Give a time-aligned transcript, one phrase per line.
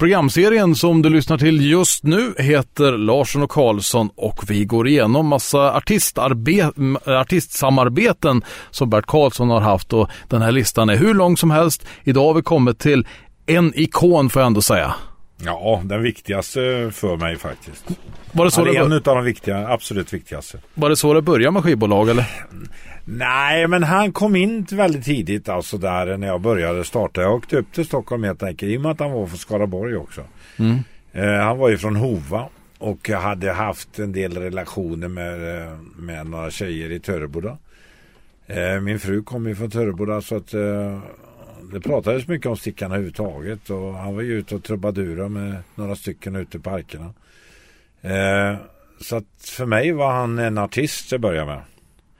[0.00, 5.26] Programserien som du lyssnar till just nu heter Larsson och Karlsson och vi går igenom
[5.26, 5.82] massa
[7.06, 11.86] artistsamarbeten som Bert Karlsson har haft och den här listan är hur lång som helst.
[12.04, 13.06] Idag har vi kommit till
[13.46, 14.94] en ikon får jag ändå säga.
[15.44, 17.84] Ja, den viktigaste för mig faktiskt.
[18.32, 20.58] Var det så, ja, det det, en av de viktiga, absolut viktigaste.
[20.74, 22.26] var det så det började med skivbolag eller?
[23.04, 27.22] Nej, men han kom in väldigt tidigt alltså där när jag började starta.
[27.22, 29.96] Jag åkte upp till Stockholm helt enkelt i och med att han var från Skaraborg
[29.96, 30.24] också.
[30.58, 30.78] Mm.
[31.12, 36.26] Eh, han var ju från Hova och hade haft en del relationer med, eh, med
[36.26, 37.58] några tjejer i Töreboda.
[38.46, 41.00] Eh, min fru kom ju från Töreboda så att eh,
[41.72, 45.96] det pratades mycket om Stickan överhuvudtaget och han var ju ute och trubadura med några
[45.96, 47.14] stycken ute i parkerna.
[48.00, 48.56] Eh,
[49.00, 51.60] så att för mig var han en artist till att börja med.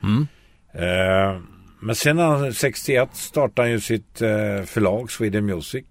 [0.03, 0.27] Mm.
[0.73, 1.41] Eh,
[1.81, 5.85] men sen när han 61 startade han ju sitt eh, förlag Sweden Music.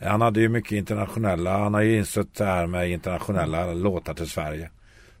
[0.00, 4.30] Han hade ju mycket internationella, han har ju insett det här med internationella låtar till
[4.30, 4.70] Sverige.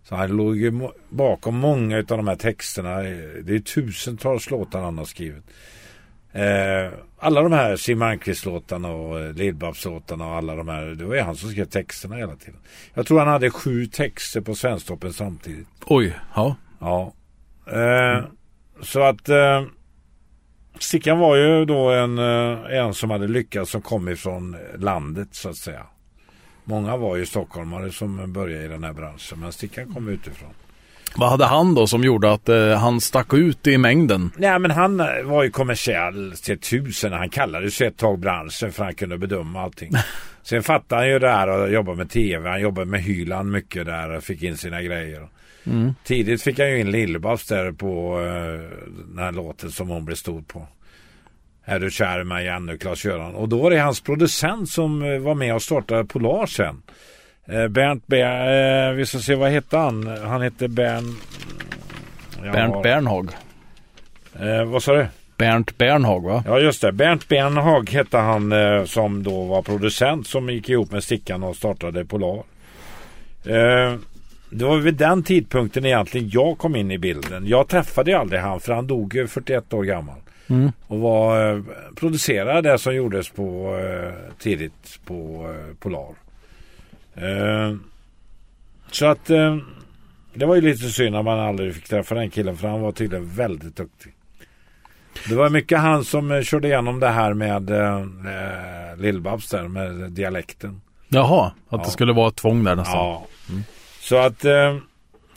[0.02, 2.96] Så han låg ju bakom många av de här texterna.
[3.42, 5.44] Det är tusentals låtar han har skrivit.
[6.32, 10.86] Eh, alla de här Siw Malmkvist-låtarna och eh, Lill-Babs-låtarna och alla de här.
[10.86, 12.60] Det var ju han som skrev texterna hela tiden.
[12.94, 15.68] Jag tror han hade sju texter på Svensktoppen samtidigt.
[15.86, 16.56] Oj, ja.
[16.80, 17.12] Ja.
[17.66, 18.24] Eh,
[18.82, 19.62] Så att eh,
[20.78, 25.48] Stickan var ju då en, eh, en som hade lyckats som kom ifrån landet så
[25.48, 25.86] att säga.
[26.64, 30.50] Många var ju stockholmare som började i den här branschen men Stickan kom utifrån.
[31.16, 34.30] Vad hade han då som gjorde att eh, han stack ut i mängden?
[34.36, 37.12] Nej men han eh, var ju kommersiell till tusen.
[37.12, 39.92] Han kallade sig ett tag branschen för han kunde bedöma allting.
[40.42, 42.50] Sen fattade han ju det här och jobbade med tv.
[42.50, 45.28] Han jobbade med Hyland mycket där och fick in sina grejer.
[45.66, 45.94] Mm.
[46.04, 48.60] Tidigt fick han ju in Lill-Babs där på uh,
[49.08, 50.66] den här låten som hon blev stor på.
[51.64, 53.34] Är du kär i mig ännu, Klas-Göran?
[53.34, 56.82] Och då var det hans producent som eh, var med och startade Polar sen.
[57.46, 60.06] Eh, Bernt Ber- eh, vi ska se vad hette han?
[60.06, 61.16] Han hette Bern...
[62.44, 63.30] Ja, Bernt Bernhag.
[64.40, 65.06] Eh, vad sa du?
[65.36, 66.44] Bernt Bernhag va?
[66.46, 70.92] Ja just det, Bernt Bernhag hette han eh, som då var producent som gick ihop
[70.92, 72.42] med Stickan och startade Polar.
[73.44, 73.94] Eh,
[74.50, 77.46] det var vid den tidpunkten egentligen jag kom in i bilden.
[77.46, 80.16] Jag träffade ju aldrig han för han dog ju 41 år gammal.
[80.48, 80.72] Mm.
[80.86, 81.62] Och var, eh,
[81.96, 86.14] producerade det som gjordes på eh, tidigt på eh, Polar.
[87.14, 87.76] Eh,
[88.90, 89.56] så att eh,
[90.34, 92.92] det var ju lite synd att man aldrig fick träffa den killen för han var
[92.92, 94.12] tydligen väldigt duktig.
[95.28, 98.06] Det var mycket han som körde igenom det här med eh,
[98.96, 100.80] Lill-Babs där med dialekten.
[101.08, 101.78] Jaha, att Ja.
[101.84, 102.96] det skulle vara ett tvång där nästan.
[102.96, 103.26] Ja.
[104.00, 104.76] Så att eh,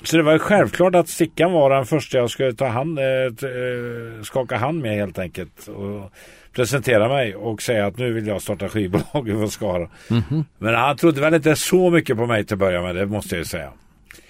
[0.03, 4.23] så det var självklart att Stickan var den första jag skulle ta hand, eh, eh,
[4.23, 5.67] skaka hand med helt enkelt.
[5.67, 6.11] Och
[6.55, 9.89] presentera mig och säga att nu vill jag starta skivbolag i Skara.
[10.07, 10.45] Mhm.
[10.57, 13.35] Men han trodde väl inte så mycket på mig till att börja med, det måste
[13.35, 13.71] jag ju säga.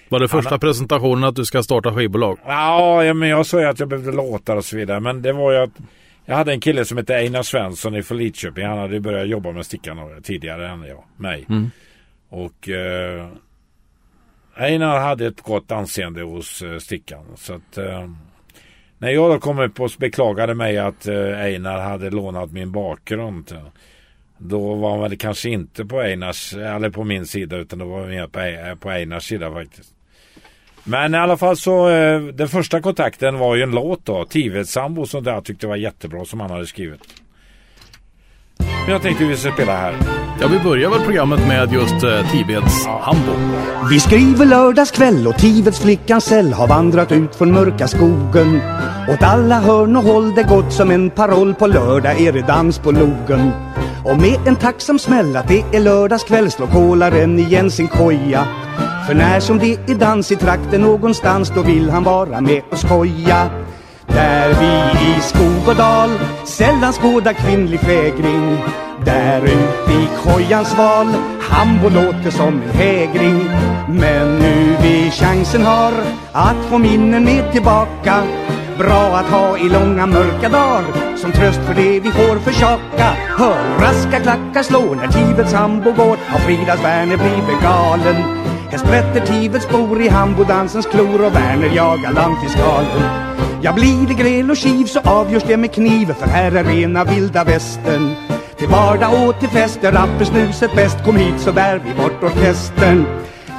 [0.08, 2.38] Var det första presentationen att du ska starta skivbolag?
[2.46, 5.00] Ja, ja, men jag sa ju att jag behövde låtar och så vidare.
[5.00, 5.70] Men det var ju att
[6.24, 8.66] jag hade en kille som hette Einar Svensson från Lidköping.
[8.66, 11.46] Han hade börjat jobba med Stickan tidigare än jag, mig.
[11.48, 11.70] Mm.
[12.28, 13.28] Och eh,
[14.56, 17.24] Einar hade ett gott anseende hos eh, Stickan.
[17.36, 18.10] Så att eh,
[18.98, 23.52] när jag då kom upp och beklagade mig att eh, Einar hade lånat min bakgrund.
[23.52, 23.66] Eh,
[24.38, 28.00] då var han väl kanske inte på Einars, eller på min sida utan då var
[28.00, 29.94] han mer på, eh, på Einars sida faktiskt.
[30.84, 35.06] Men i alla fall så, eh, den första kontakten var ju en låt då, Tivedssambo
[35.06, 37.23] som jag tyckte var jättebra som han hade skrivit.
[38.84, 39.96] Men jag tänkte vi ska spela här.
[40.40, 43.32] Ja, vi börjar väl programmet med just eh, Tiveds Hambo.
[43.90, 48.60] Vi skriver lördagskväll och Tivets flickan Sell har vandrat ut från mörka skogen.
[49.08, 52.78] Åt alla hörn och håll det gått som en paroll på lördag är det dans
[52.78, 53.50] på logen.
[54.04, 58.46] Och med en tacksam smäll att det är lördagskväll slår kolaren igen sin koja.
[59.06, 62.78] För när som det är dans i trakten någonstans då vill han vara med och
[62.78, 63.63] skoja.
[64.06, 66.10] Där vi i skog och dal
[66.44, 68.58] sällan skådar kvinnlig fägring.
[69.04, 71.06] Där ute i kojans val
[71.40, 73.50] Hambo låter som en hägring.
[73.88, 75.92] Men nu vi chansen har
[76.32, 78.22] att få minnen med tillbaka.
[78.78, 80.84] Bra att ha i långa mörka dagar.
[81.16, 83.16] Som tröst för det vi får försaka.
[83.38, 86.16] Hör raska klackar slå när Tivets hambo går.
[86.28, 88.16] Har Fridas Werner blivit galen?
[88.70, 93.33] Här sprätter Tivets bor i hambodansens klor och Werner jagar landfiskalen
[93.64, 97.04] Ja, blir det gräl och kiv så avgörs det med kniv för här är rena
[97.04, 98.14] vilda västern.
[98.58, 103.06] Till vardag och till fester, rappersnuset bäst, kom hit så bär vi bort orkestern.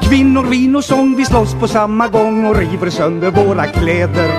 [0.03, 4.29] Kvinnor, vin och sång, vi slåss på samma gång och river sönder våra kläder.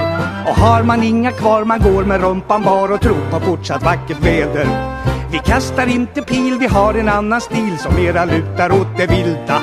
[0.49, 4.21] Och har man inga kvar, man går med rumpan bar och tror på fortsatt vackert
[4.21, 4.67] väder.
[5.33, 9.63] Vi kastar inte pil, vi har en annan stil som mera lutar åt det vilda.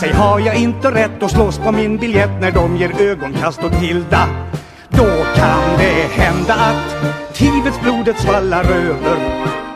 [0.00, 3.74] Säg har jag inte rätt att slåss på min biljett när de ger ögonkast åt
[3.74, 4.28] Hilda?
[4.90, 9.16] Då kan det hända att Tivets blodet svallar över.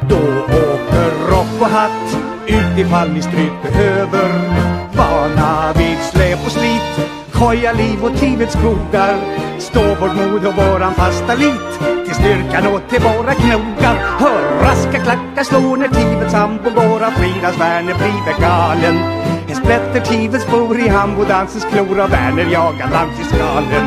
[0.08, 2.16] Då åker rock och hatt
[2.46, 4.30] ut ifall ni stryk behöver.
[4.92, 9.16] Vana vid släp och slit, koja liv och Tivets godar
[9.58, 13.96] Stå vårt mod och våran fasta lit till styrkan och till våra knogar.
[14.18, 18.96] Hör raska klackar slå när Tivets sambo går av Fridas Werner blir galen.
[19.48, 23.86] En splätter Tivets bor i hambodansens klor och Werner jagar landfiskalen.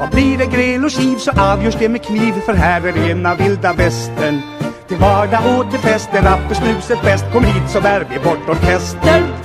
[0.00, 3.34] Och blir det gräl och kiv så avgörs det med kniv för här är rena
[3.34, 4.40] vilda västern.
[4.88, 7.24] Till vardag och till fest är rappersnuset bäst.
[7.32, 9.39] Kom hit så bär vi bort orkestern.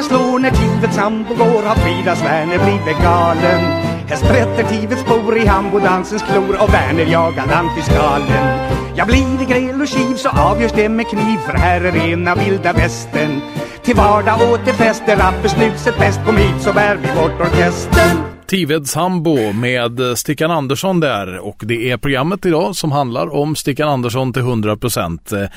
[0.00, 3.60] Klockan slår när Tivets sambo går Har Fridas Werner blivit galen
[4.08, 8.58] Här sprätter Tivets bor i hambodansens klor Och Werner jagar landfiskalen
[8.96, 12.34] Jag blir i gräl och kiv så avgörs det med kniv För här är rena
[12.34, 13.40] vilda västern
[13.82, 18.16] Till vardag och till fest är rappersnuset bäst Kom hit så bär vi bort orkestern
[18.46, 23.88] Tived Sambo med Stickan Andersson där och det är programmet idag som handlar om Stickan
[23.88, 25.42] Andersson till 100%.
[25.42, 25.48] Eh,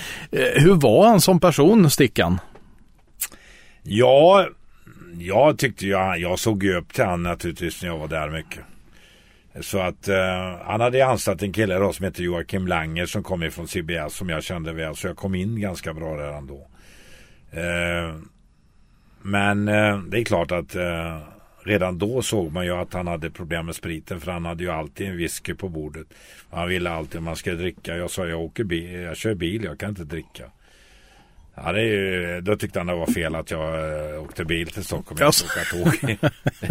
[0.56, 2.40] hur var han som person, Stickan?
[3.84, 4.48] Ja,
[5.20, 8.64] jag tyckte ju, jag såg ju upp till han naturligtvis när jag var där mycket.
[9.62, 13.44] Så att eh, han hade anställt en kille då som heter Joakim Langer som kom
[13.44, 14.96] ifrån CBS som jag kände väl.
[14.96, 16.68] Så jag kom in ganska bra där ändå.
[17.52, 18.16] Eh,
[19.22, 21.18] men eh, det är klart att eh,
[21.64, 24.22] redan då såg man ju att han hade problem med spriten.
[24.22, 26.08] För han hade ju alltid en whisky på bordet.
[26.50, 27.98] Han ville alltid att man skulle dricka.
[27.98, 30.52] Jag sa jag åker bil, jag kör bil, jag kan inte dricka.
[31.56, 33.74] Ja, det är ju, då tyckte han det var fel att jag
[34.16, 35.18] äh, åkte bil till Stockholm.
[35.20, 35.46] Jag Alltså.
[35.72, 36.18] tåg.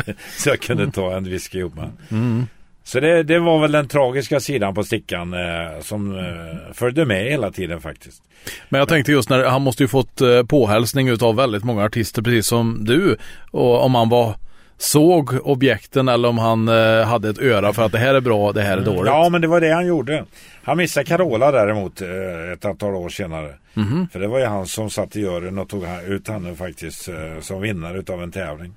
[0.38, 2.46] så jag kunde ta en whisky ihop med mm.
[2.84, 7.24] Så det, det var väl den tragiska sidan på stickan eh, som eh, följde med
[7.24, 8.22] hela tiden faktiskt.
[8.68, 12.22] Men jag tänkte just när han måste ju fått eh, påhälsning utav väldigt många artister
[12.22, 13.16] precis som du.
[13.50, 14.34] Och om han var
[14.82, 18.52] såg objekten eller om han eh, hade ett öra för att det här är bra,
[18.52, 19.06] det här är dåligt.
[19.06, 20.24] Ja, men det var det han gjorde.
[20.62, 23.54] Han missade Carola däremot eh, ett antal år senare.
[23.74, 24.08] Mhm.
[24.12, 27.40] För det var ju han som satt i juryn och tog ut henne faktiskt eh,
[27.40, 28.74] som vinnare utav en tävling.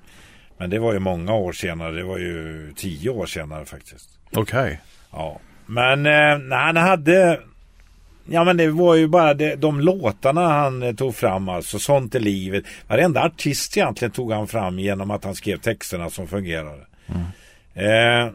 [0.58, 1.92] Men det var ju många år senare.
[1.92, 4.08] Det var ju tio år senare faktiskt.
[4.32, 4.80] Okej.
[5.12, 7.40] Ja, men eh, när han hade
[8.30, 11.78] Ja men det var ju bara det, de låtarna han eh, tog fram alltså.
[11.78, 12.64] Sånt är livet.
[12.88, 16.86] Varenda artist egentligen tog han fram genom att han skrev texterna som fungerade.
[17.74, 18.32] Eh,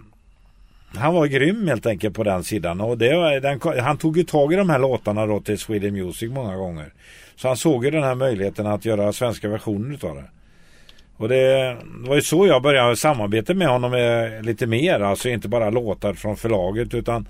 [0.95, 2.81] han var grym helt enkelt på den sidan.
[2.81, 6.31] Och det, den, han tog ju tag i de här låtarna då till Sweden Music
[6.31, 6.93] många gånger.
[7.35, 10.25] Så han såg ju den här möjligheten att göra svenska versioner utav det.
[11.17, 14.99] Och det, det var ju så jag började samarbeta med honom eh, lite mer.
[14.99, 17.25] Alltså inte bara låtar från förlaget utan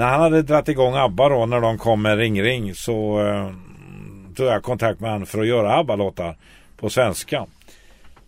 [0.00, 3.50] när han hade dragit igång ABBA då när de kom med Ring Ring så eh,
[4.34, 6.36] tog jag kontakt med honom för att göra ABBA-låtar
[6.76, 7.46] på svenska.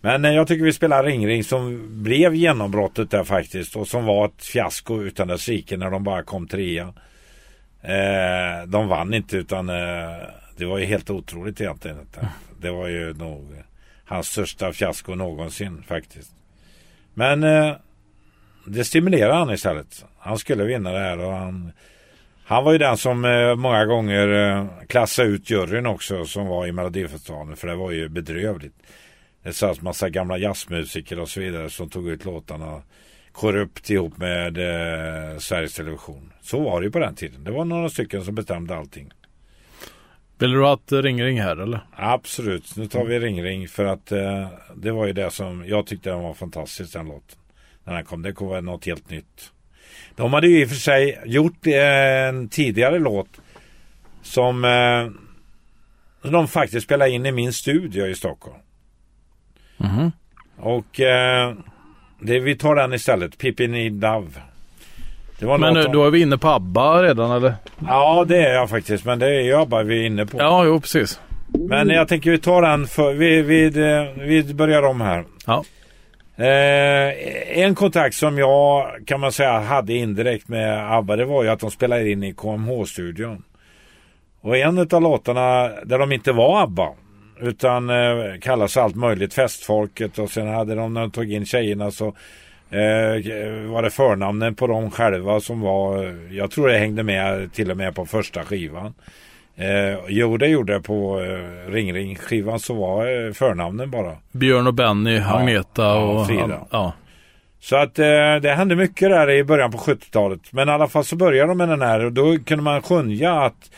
[0.01, 4.05] Men eh, jag tycker vi spelar Ring Ring som blev genombrottet där faktiskt och som
[4.05, 6.93] var ett fiasko utan dess like när de bara kom trea.
[7.81, 10.27] Eh, de vann inte utan eh,
[10.57, 11.97] det var ju helt otroligt egentligen.
[11.97, 12.27] detta.
[12.61, 13.63] Det var ju nog
[14.05, 16.31] hans största fiasko någonsin faktiskt.
[17.13, 17.75] Men eh,
[18.65, 20.05] det stimulerade han istället.
[20.19, 21.71] Han skulle vinna det här och han
[22.45, 26.67] han var ju den som eh, många gånger eh, klassade ut juryn också som var
[26.67, 28.75] i Melodifestivalen för det var ju bedrövligt.
[29.43, 32.81] Det satt massa gamla jazzmusiker och så vidare som tog ut låtarna
[33.31, 36.33] korrupt ihop med eh, Sveriges Television.
[36.41, 37.43] Så var det ju på den tiden.
[37.43, 39.13] Det var några stycken som bestämde allting.
[40.37, 41.79] Vill du ha ett ring ring här eller?
[41.95, 45.87] Absolut, nu tar vi Ring Ring för att eh, det var ju det som jag
[45.87, 47.39] tyckte den var fantastisk den låten.
[47.83, 49.51] När den kom, det kom vara något helt nytt.
[50.15, 53.27] De hade ju i och för sig gjort eh, en tidigare låt
[54.21, 58.57] som eh, de faktiskt spelade in i min studio i Stockholm.
[59.77, 60.11] Mhm.
[60.57, 61.53] Och eh,
[62.21, 64.27] det, vi tar den istället, Pippi Need Love.
[65.39, 67.53] Det var Men eh, om- då är vi inne på ABBA redan eller?
[67.87, 70.37] Ja det är jag faktiskt, men det är ju ABBA vi är inne på.
[70.37, 71.19] Ja, jo precis.
[71.47, 73.69] Men jag tänker vi tar den för, vi, vi,
[74.43, 75.25] vi börjar om här.
[75.45, 75.63] Ja.
[76.35, 81.49] Eh, en kontakt som jag kan man säga hade indirekt med ABBA det var ju
[81.49, 83.43] att de spelade in i KMH-studion.
[84.41, 86.89] Och en av låtarna där de inte var ABBA
[87.39, 91.91] utan eh, kallas allt möjligt festfolket och sen hade de när de tog in tjejerna
[91.91, 92.15] så
[92.73, 97.71] Eh, var det förnamnen på dem själva som var, jag tror det hängde med till
[97.71, 98.93] och med på första skivan.
[99.55, 104.17] Eh, jo, det gjorde det på eh, Ring Ring skivan så var eh, förnamnen bara.
[104.31, 106.67] Björn och Benny, Agneta och Frida.
[106.71, 106.93] Ja.
[107.59, 110.39] Så att eh, det hände mycket där i början på 70-talet.
[110.51, 113.33] Men i alla fall så började de med den här och då kunde man skönja
[113.41, 113.71] att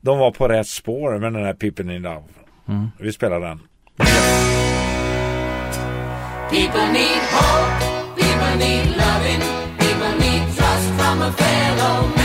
[0.00, 2.22] de var på rätt spår med den här Pippen in Love.
[2.98, 3.60] Vi spelar den.
[6.50, 7.80] People need hope,
[8.16, 9.40] people need loving,
[9.78, 12.21] people need trust from a fellow man.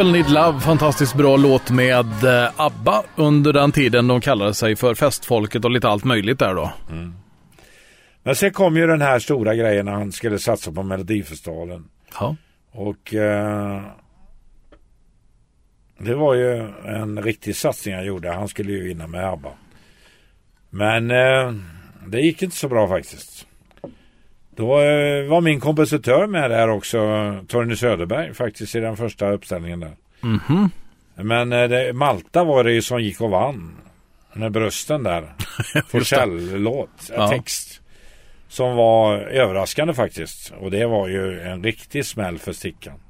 [0.00, 4.76] People Need Love, fantastiskt bra låt med eh, ABBA under den tiden de kallade sig
[4.76, 6.72] för festfolket och lite allt möjligt där då.
[8.22, 11.88] Men sen kom ju den här stora grejen när han skulle satsa på Melodifestivalen.
[12.20, 12.36] Ja.
[12.72, 13.82] Och eh,
[15.98, 18.32] det var ju en riktig satsning han gjorde.
[18.32, 19.52] Han skulle ju vinna med ABBA.
[20.70, 21.54] Men eh,
[22.06, 23.46] det gick inte så bra faktiskt.
[24.60, 26.98] Då eh, var min kompositör med där också,
[27.48, 29.96] Torgny Söderberg, faktiskt i den första uppställningen där.
[30.20, 30.70] Mhm.
[31.14, 33.76] Men eh, det, Malta var det ju som gick och vann.
[34.32, 35.32] Med brösten där.
[35.88, 37.28] Forsell-låt, Ja.
[37.28, 37.80] text.
[38.48, 40.52] Som var överraskande faktiskt.
[40.58, 43.00] Och det var ju en riktig smäll för Stickan.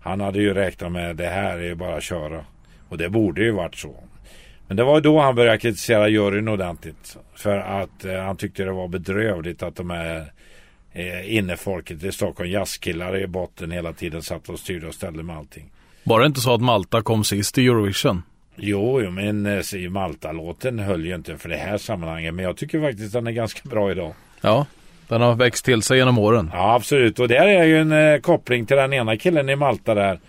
[0.00, 2.44] Han hade ju räknat med det här är ju bara att köra.
[2.88, 3.94] Och det borde ju varit så.
[4.68, 7.16] Men det var då han började kritisera juryn ordentligt.
[7.34, 10.32] För att eh, han tyckte det var bedrövligt att de här
[10.92, 15.36] eh, innefolket i Stockholm, jazzkillar i botten hela tiden satt och styrde och ställde med
[15.36, 15.70] allting.
[16.04, 18.22] Var det inte så att Malta kom sist i Eurovision?
[18.56, 22.34] Jo, men eh, Malta-låten höll ju inte för det här sammanhanget.
[22.34, 24.14] Men jag tycker faktiskt den är ganska bra idag.
[24.40, 24.66] Ja,
[25.08, 26.50] den har växt till sig genom åren.
[26.52, 27.18] Ja, absolut.
[27.18, 30.20] Och där är ju en eh, koppling till den ena killen i Malta där.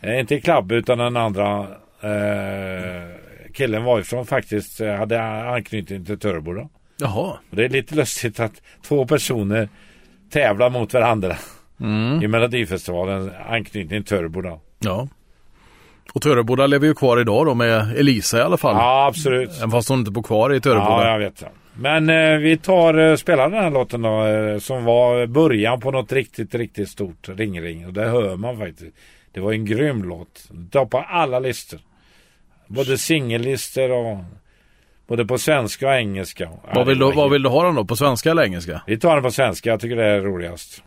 [0.00, 1.60] Eh, inte Klabb utan den andra
[2.00, 3.08] eh,
[3.54, 4.80] killen var ifrån faktiskt.
[4.80, 6.68] Eh, hade anknytning till Törebo då.
[6.96, 7.38] Jaha.
[7.50, 9.68] Och det är lite lustigt att två personer
[10.34, 11.36] tävlar mot varandra.
[12.22, 13.30] I Melodifestivalen.
[13.48, 14.60] Anknytning till Törebo då.
[14.78, 15.08] Ja.
[16.12, 18.76] Och Töreboda lever ju kvar idag då med Elisa i alla fall.
[18.76, 19.50] Ja, absolut.
[19.58, 21.06] Även fast hon inte bor kvar i Töreboda.
[21.06, 21.44] Ja, jag vet.
[21.74, 25.90] Men eh, vi tar, eh, spelar den här låten då, eh, som var början på
[25.90, 27.86] något riktigt, riktigt stort ring-ring.
[27.86, 28.96] Och det hör man faktiskt.
[29.32, 30.50] Det var en grym låt.
[30.70, 31.80] Toppar alla listor.
[32.66, 34.18] Både singellistor och
[35.06, 36.48] både på svenska och engelska.
[36.74, 37.84] Vad, vill du, vad vill du ha den då?
[37.84, 38.82] På svenska eller engelska?
[38.86, 39.70] Vi tar den på svenska.
[39.70, 40.82] Jag tycker det är roligast.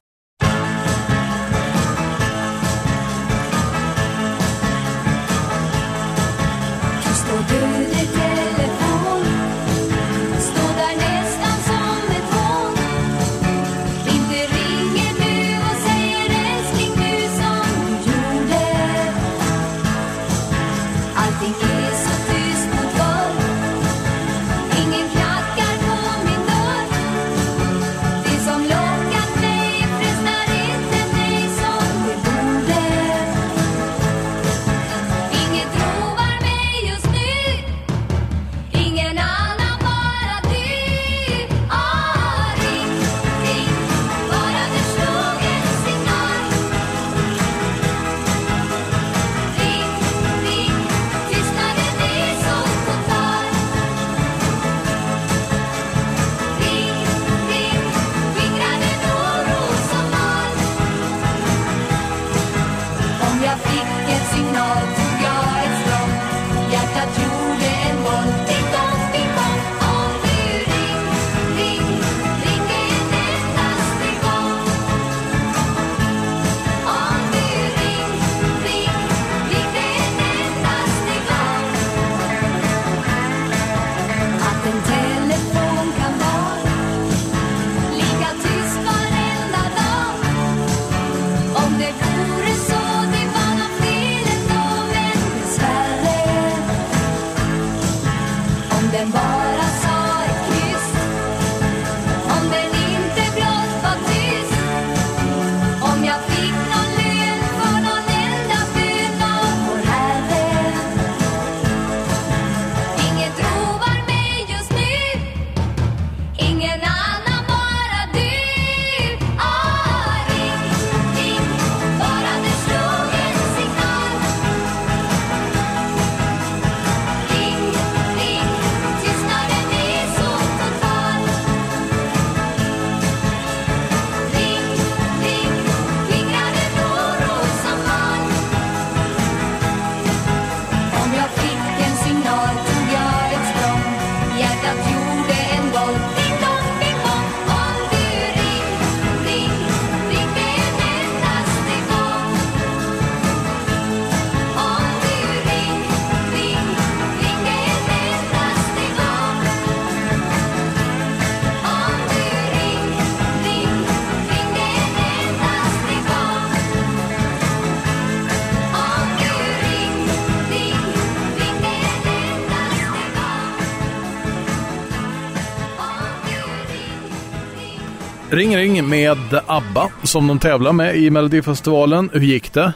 [178.67, 182.09] Ring med ABBA som de tävlar med i Melodifestivalen.
[182.13, 182.73] Hur gick det?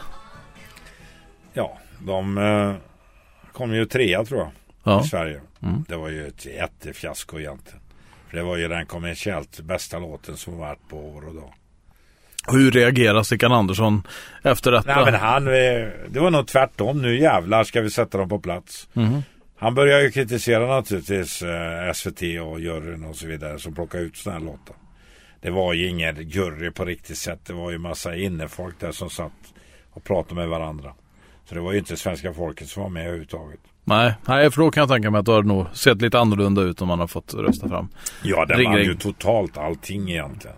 [1.52, 2.74] Ja, de eh,
[3.52, 4.50] kom ju trea tror jag
[4.84, 4.92] Ja.
[4.92, 5.04] Mm.
[5.04, 5.40] i Sverige.
[5.88, 7.80] Det var ju ett jättefiasko egentligen.
[8.28, 11.54] För det var ju den kommersiellt bästa låten som varit på år och dag.
[12.52, 14.02] Hur reagerar Stickan Andersson
[14.42, 14.94] efter detta?
[14.94, 17.02] Nej men han, eh, det var nog tvärtom.
[17.02, 18.88] Nu jävlar ska vi sätta dem på plats.
[18.92, 19.22] Mhm.
[19.58, 24.16] Han börjar ju kritisera naturligtvis eh, SVT och juryn och så vidare som plockar ut
[24.16, 24.76] sådana här låtar.
[25.42, 27.40] Det var ju ingen jury på riktigt sätt.
[27.46, 29.32] Det var ju massa innefolk där som satt
[29.90, 30.94] och pratade med varandra.
[31.44, 33.60] Så det var ju inte svenska folket som var med överhuvudtaget.
[33.84, 36.62] Nej, nej, för då kan jag tänka mig att det hade nog sett lite annorlunda
[36.62, 37.88] ut om man har fått rösta fram.
[38.22, 38.74] Ja, vann ring.
[38.74, 40.56] ju totalt allting egentligen.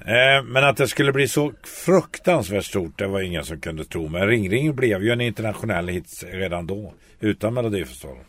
[0.00, 1.52] Eh, men att det skulle bli så
[1.84, 4.08] fruktansvärt stort, det var ingen som kunde tro.
[4.08, 8.24] Men Ring Ring blev ju en internationell hit redan då, utan Melodifestivalen.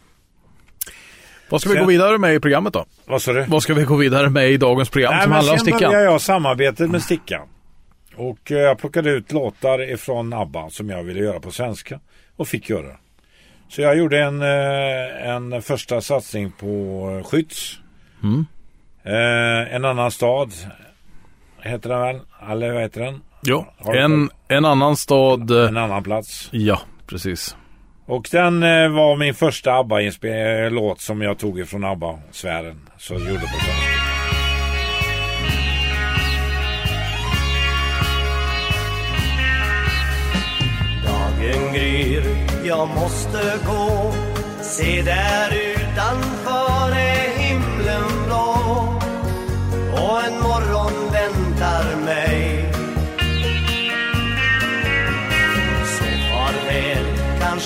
[1.50, 2.86] Vad ska vi Sen- gå vidare med i programmet då?
[3.06, 3.44] Vad sa du?
[3.48, 5.92] Vad ska vi gå vidare med i dagens program Nej, som handlar om sen Stickan?
[5.92, 7.48] började jag samarbetet med Stickan.
[8.16, 12.00] Och eh, jag plockade ut låtar ifrån ABBA som jag ville göra på svenska.
[12.36, 12.98] Och fick göra.
[13.70, 17.80] Så jag gjorde en, eh, en första satsning på Skytts.
[18.24, 18.46] Mm.
[19.04, 20.54] Eh, en annan stad.
[21.62, 22.20] Heter den väl?
[22.52, 23.22] Eller vad heter den?
[23.42, 25.52] Jo, en, en annan stad.
[25.52, 26.50] En annan plats.
[26.52, 27.56] Ja, precis.
[28.08, 32.90] Och den eh, var min första ABBA-låt som jag tog ifrån ABBA-sfären.
[32.98, 33.96] Så jag gjorde på svenska.
[41.06, 42.24] Dagen gryr,
[42.68, 44.14] jag måste gå
[44.62, 48.56] Se där utanför är himlen blå
[49.94, 52.55] Och en morgon väntar mig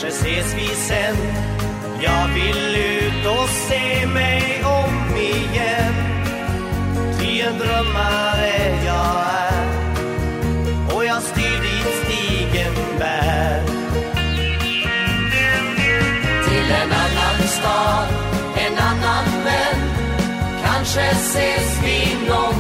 [0.02, 1.16] kanske ses vi sen.
[2.02, 5.94] Jag vill ut och se mig om igen.
[7.20, 10.96] Ty en drömmare jag är.
[10.96, 13.64] Och jag styr dit stigen bär.
[16.48, 18.08] Till en annan stad,
[18.58, 19.90] en annan vän.
[20.66, 22.59] Kanske ses vi någon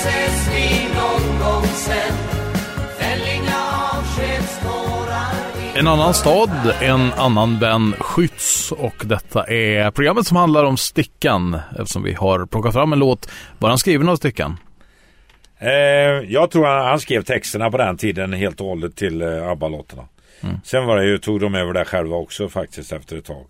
[0.00, 2.14] ses vi någon gång sen
[2.98, 3.56] Fällinga
[3.92, 5.34] avskedstårar
[5.74, 11.60] En annan stad, en annan vän Skytts och detta är programmet som handlar om Stickan
[11.78, 13.30] eftersom vi har plockat fram en låt.
[13.58, 14.56] Var han skriven av Stickan?
[15.58, 15.70] Eh,
[16.28, 20.08] jag tror han, han, skrev texterna på den tiden helt och hållet till eh, ABBA-låtarna.
[20.40, 20.56] Mm.
[20.64, 23.46] Sen var det ju, tog de över det själva också faktiskt efter ett tag.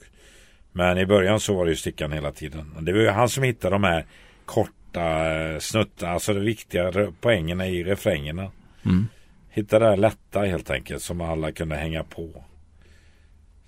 [0.73, 2.75] Men i början så var det ju Stickan hela tiden.
[2.81, 4.07] Det var ju han som hittade de här
[4.45, 6.09] korta korta eh, snuttar.
[6.09, 8.50] Alltså det viktiga poängen är i refrängerna.
[8.85, 9.09] Mm.
[9.50, 12.44] Hitta det här lätta helt enkelt som alla kunde hänga på.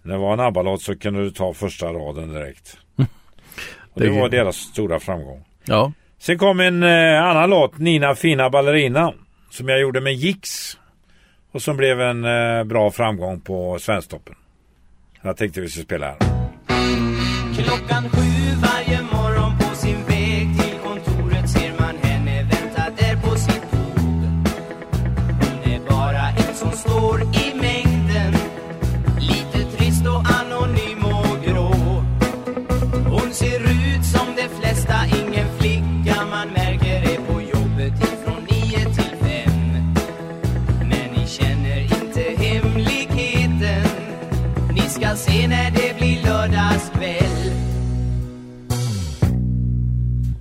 [0.03, 2.77] När det var en ABBA-låt så kunde du ta första raden direkt.
[3.95, 5.45] Och det var deras stora framgång.
[5.65, 5.93] Ja.
[6.19, 9.15] Sen kom en eh, annan låt, Nina fina ballerina,
[9.51, 10.79] som jag gjorde med Jix.
[11.53, 14.35] Och som blev en eh, bra framgång på Svensktoppen.
[15.23, 16.17] Jag tänkte vi skulle spela här.
[17.55, 18.52] Klockan sju
[45.13, 47.53] jag se när det blir lördagskväll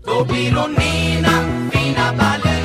[0.06, 2.61] Då blir hon ena fina ballerina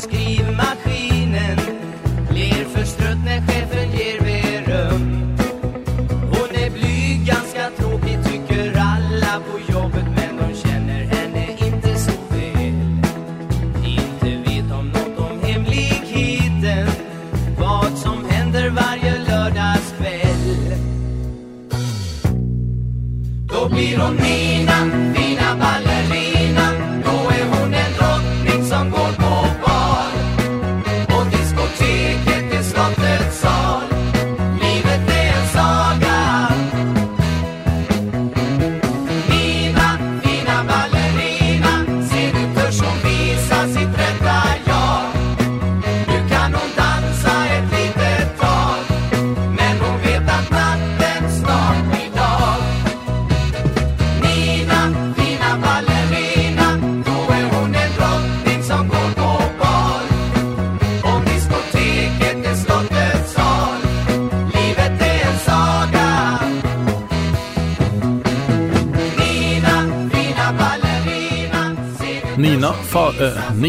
[0.00, 0.49] skriva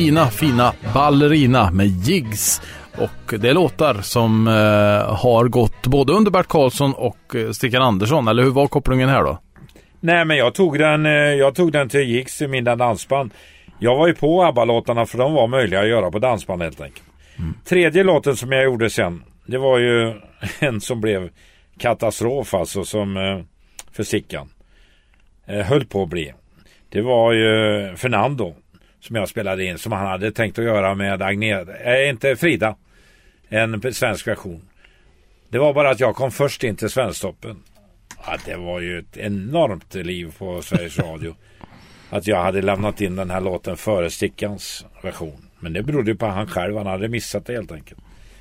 [0.02, 2.62] fa, Nina Fina Ballerina med Jigs.
[2.98, 4.54] Och det är låtar som eh,
[5.16, 8.28] har gått både under Bert Karlsson och eh, Stickan Andersson.
[8.28, 9.40] Eller hur var kopplingen här då?
[10.00, 13.32] Nej men jag tog den, eh, jag tog den till Jigs i mina dansband.
[13.80, 17.08] Jag var ju på ABBA-låtarna för de var möjliga att göra på dansband helt enkelt.
[17.66, 20.14] Tredje låten som jag gjorde sen, det var ju
[20.60, 21.30] en som blev
[21.80, 23.40] katastrof alltså som eh,
[23.92, 24.50] för Sickan.
[25.48, 26.34] Eh, höll på att bli.
[26.90, 28.56] Det var ju Fernando
[29.02, 32.76] som jag spelade in som han hade tänkt att göra med Agneta, äh, inte Frida.
[33.50, 34.62] En svensk version.
[35.50, 37.64] Det var bara att jag kom först in till Svensktoppen.
[38.26, 41.36] Ja, det var ju ett enormt liv på Sveriges Radio.
[42.10, 45.46] att jag hade lämnat in den här låten före Stickans version.
[45.60, 46.78] Men det berodde ju på han själv.
[46.78, 48.00] Han hade missat det helt enkelt.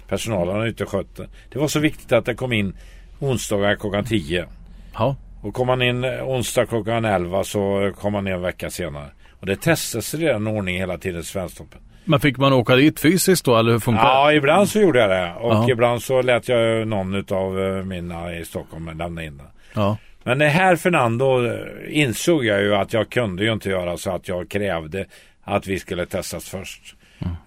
[0.09, 1.29] Personalen hade inte skött det.
[1.49, 2.77] Det var så viktigt att det kom in
[3.18, 4.46] onsdagar klockan 10.
[4.94, 5.16] Ja.
[5.42, 9.11] Och kom man in onsdag klockan 11 så kom man ner en vecka senare.
[9.40, 11.79] Och det testas i den ordning hela tiden i Svensktoppen.
[12.05, 14.09] Men fick man åka dit fysiskt då eller hur funkar det?
[14.09, 15.33] Ja, ibland så gjorde jag det.
[15.40, 15.66] Och Ja.
[15.70, 17.53] ibland så lät jag någon av
[17.87, 19.44] mina i Stockholm lämna in det.
[19.74, 19.96] Ja.
[20.24, 21.55] Men det här Fernando eh,
[21.88, 25.07] insåg jag ju att jag kunde ju inte göra så att jag krävde
[25.42, 26.94] att vi skulle testas först.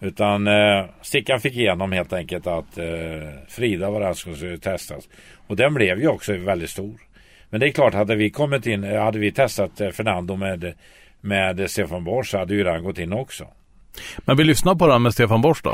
[0.02, 2.86] Utan eh, Stickan fick igenom helt enkelt att eh,
[3.48, 5.10] Frida var den som skulle testas.
[5.48, 6.94] Och den blev ju också väldigt stor.
[7.50, 10.74] Men det är klart, hade vi kommit in, eh, hade vi testat eh, Fernando med,
[11.24, 13.48] med Stefan Borsch så hade ju den gått in också.
[14.18, 15.74] Men vi lyssnar på den med Stefan Borsch då.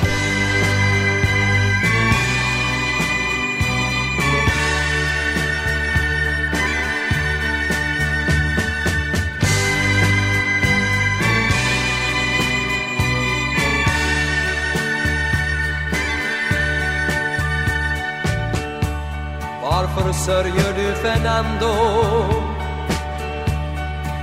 [19.61, 22.38] Varför sörjer du Fernando?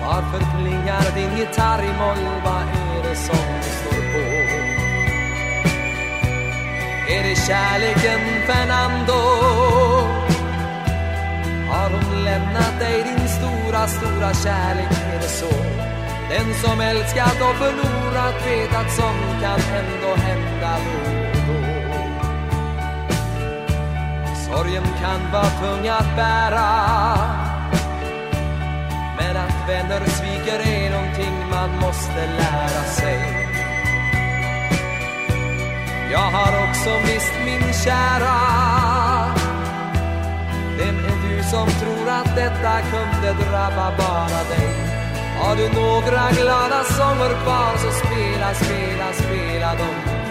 [0.07, 2.25] Varför klingar din gitarr i moll?
[2.45, 4.25] Vad är det som står på?
[7.13, 9.21] Är det kärleken Fernando?
[11.71, 14.93] Har hon lämnat dig din stora, stora kärlek?
[15.15, 15.53] Är det så?
[16.31, 21.59] Den som älskat och förlorat vet att sånt kan ändå hända då och då.
[24.37, 26.69] Sorgen kan vara tung att bära
[29.19, 33.21] Men att vänner sviker är någonting man måste lära sig.
[36.13, 38.37] Jag har också mist min kära.
[40.79, 44.71] Vem är du som tror att detta kunde drabba bara dig?
[45.41, 50.26] Har du några glada sånger kvar så spela, spela, spela dem.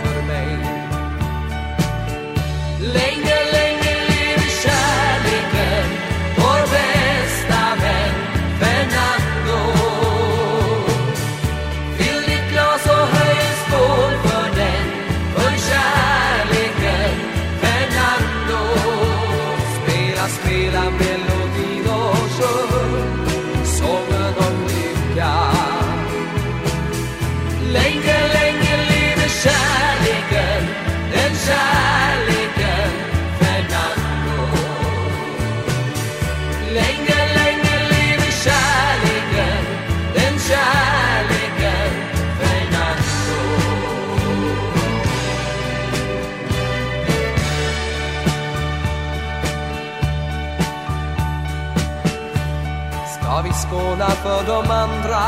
[54.25, 55.25] För de andra.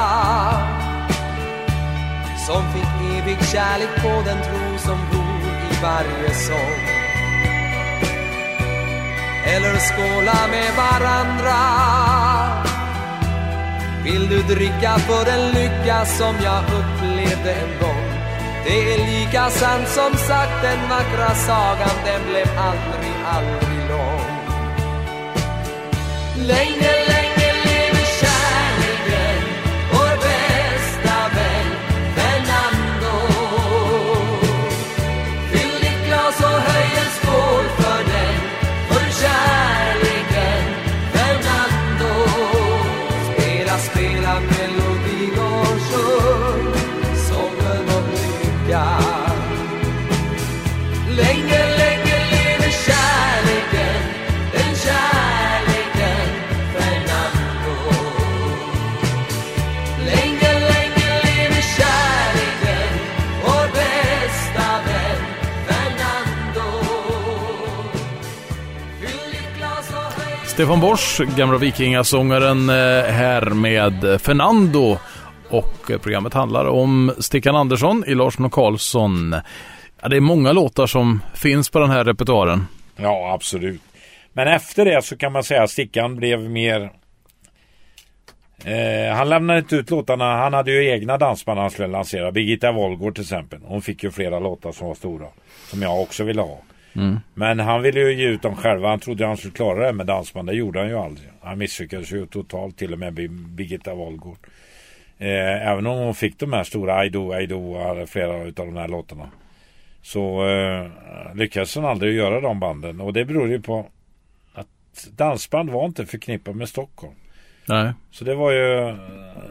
[2.48, 6.80] Som fick evig kärlek på den tro som bor i varje sång.
[9.54, 11.60] Eller skåla med varandra.
[14.04, 18.08] Vill du dricka för den lycka som jag upplevde en gång?
[18.66, 24.38] Det är lika sant som sagt den vackra sagan den blev aldrig, aldrig lång.
[26.48, 27.17] Länge, länge
[70.58, 72.76] Stefan Borsch, gamla vikingasångaren, eh,
[73.12, 74.98] här med Fernando.
[75.50, 79.36] och programmet handlar om Stickan Andersson i Larsson och Karlsson.
[80.02, 82.68] Ja, det är många låtar som finns på den här repertoaren.
[82.96, 83.82] Ja, absolut.
[84.34, 86.92] Men efter det så kan man säga att Stickan blev mer...
[88.66, 90.38] Eh, han lämnade inte ut låtarna.
[90.38, 92.32] Han hade ju egna dansband han skulle lansera.
[92.32, 93.60] Birgitta Wollgård till exempel.
[93.64, 95.28] Hon fick ju flera låtar som var stora.
[95.70, 96.58] Som jag också ville ha.
[97.34, 98.90] Men han ville ju ge ut dem själva.
[98.90, 100.48] Han trodde han skulle klara det med dansband.
[100.48, 101.30] Det gjorde han ju aldrig.
[101.42, 103.14] Han misslyckades ju totalt till och med
[103.56, 104.38] Birgitta Wollgård.
[105.18, 107.76] Eh, även om hon fick de här stora Aido, Aido,
[108.08, 109.30] flera av de här låtarna.
[110.02, 110.88] Så eh,
[111.36, 113.02] lyckades hon aldrig göra de banden.
[113.02, 113.86] Och det beror ju på
[114.54, 117.16] att dansband var inte förknippat med Stockholm.
[117.68, 117.94] Nej.
[118.12, 118.98] Så det var ju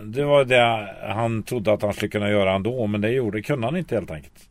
[0.03, 2.87] det var det han trodde att han skulle kunna göra ändå.
[2.87, 4.49] Men det gjorde, kunde han inte helt enkelt.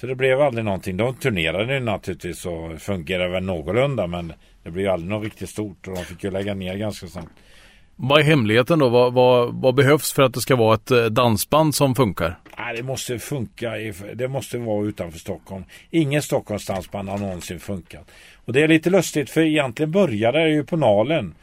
[0.00, 0.96] Så det blev aldrig någonting.
[0.96, 4.06] De turnerade ju naturligtvis och fungerade väl någorlunda.
[4.06, 4.32] Men
[4.62, 5.88] det blev ju aldrig något riktigt stort.
[5.88, 7.28] Och de fick ju lägga ner ganska snabbt.
[7.96, 8.88] Vad är hemligheten då?
[8.88, 12.38] Vad, vad, vad behövs för att det ska vara ett eh, dansband som funkar?
[12.58, 13.72] Nej, det måste funka.
[14.14, 15.64] Det måste vara utanför Stockholm.
[15.90, 18.10] Ingen Stockholms dansband har någonsin funkat.
[18.44, 21.34] Och det är lite lustigt för egentligen började det ju på Nalen.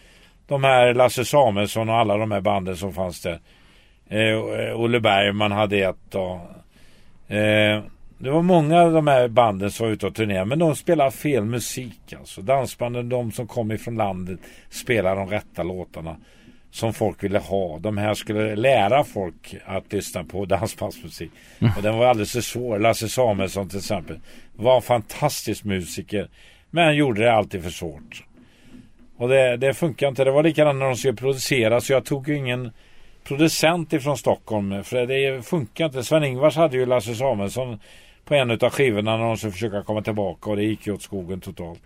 [0.47, 3.39] De här Lasse Samuelsson och alla de här banden som fanns där.
[4.09, 7.83] Eh, Olle Bergman hade ett och, eh,
[8.19, 11.11] det var många av de här banden som var ute och turnerade men de spelade
[11.11, 12.41] fel musik alltså.
[12.41, 16.17] Dansbanden, de som kom ifrån landet spelade de rätta låtarna
[16.71, 17.79] som folk ville ha.
[17.79, 21.31] De här skulle lära folk att lyssna på dansbandsmusik.
[21.77, 22.79] Och den var alldeles för svår.
[22.79, 24.19] Lasse Samuelsson till exempel
[24.55, 26.29] var en fantastisk musiker.
[26.69, 28.23] Men gjorde det alltid för svårt.
[29.17, 30.23] Och det, det funkar inte.
[30.23, 32.71] Det var likadant när de skulle producera så jag tog ju ingen
[33.23, 34.83] producent ifrån Stockholm.
[34.83, 36.03] För det funkar inte.
[36.03, 37.79] Sven-Ingvars hade ju Lasse Samuelsson
[38.27, 41.01] på en av skivorna när de skulle försöka komma tillbaka och det gick ju åt
[41.01, 41.81] skogen totalt.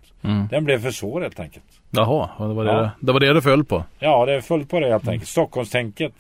[0.49, 1.65] Den blev för svår helt enkelt.
[1.91, 2.89] Jaha, det var det, Ja.
[2.99, 3.83] det var det det föll på.
[3.99, 5.29] Ja, det fullt på det helt enkelt.
[5.29, 6.13] Stockholmstänket.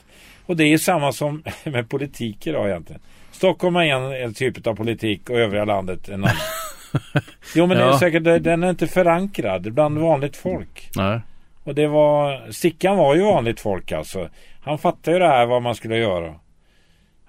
[0.45, 3.01] Och det är samma som med politik idag egentligen.
[3.31, 6.35] Stockholm är en, en typ av politik och övriga landet en annan.
[7.55, 7.99] Jo men det är Ja.
[7.99, 10.89] säkert, den är inte förankrad bland vanligt folk.
[10.95, 11.19] Nej.
[11.63, 14.29] Och det var, Stickan var ju vanligt folk alltså.
[14.63, 16.33] Han fattade ju det här vad man skulle göra.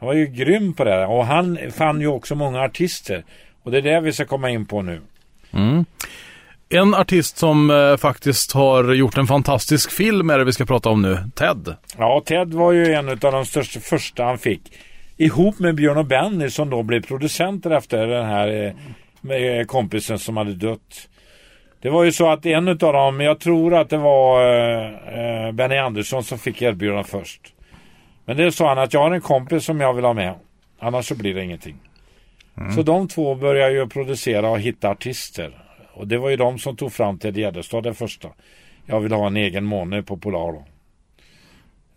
[0.03, 1.07] Han var ju grym på det.
[1.07, 3.25] Och han fann ju också många artister.
[3.62, 5.01] Och det är det vi ska komma in på nu.
[5.53, 5.85] Mm.
[6.69, 10.88] En artist som eh, faktiskt har gjort en fantastisk film är det vi ska prata
[10.88, 11.19] om nu.
[11.35, 11.77] Ted.
[11.99, 14.61] Ja, Ted var ju en av de största första han fick.
[15.17, 18.73] Ihop med Björn och Benny som då blev producenter efter den här eh,
[19.21, 21.09] med kompisen som hade dött.
[21.83, 25.53] Det var ju så att en av dem, jag tror att det var eh, eh,
[25.53, 27.55] Benny Andersson som fick erbjudandet först.
[28.24, 30.35] Men det sa han att jag har en kompis som jag vill ha med.
[30.78, 31.76] Annars så blir det ingenting.
[32.74, 35.64] Så de två började ju producera och hitta artister.
[35.92, 38.28] Och det var ju de som tog fram Ted Gärdestad den första.
[38.87, 40.64] Jag vill ha en egen måne på Polar då.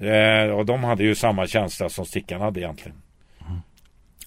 [0.06, 2.98] Eh, och de hade ju samma känsla som Stickan hade egentligen.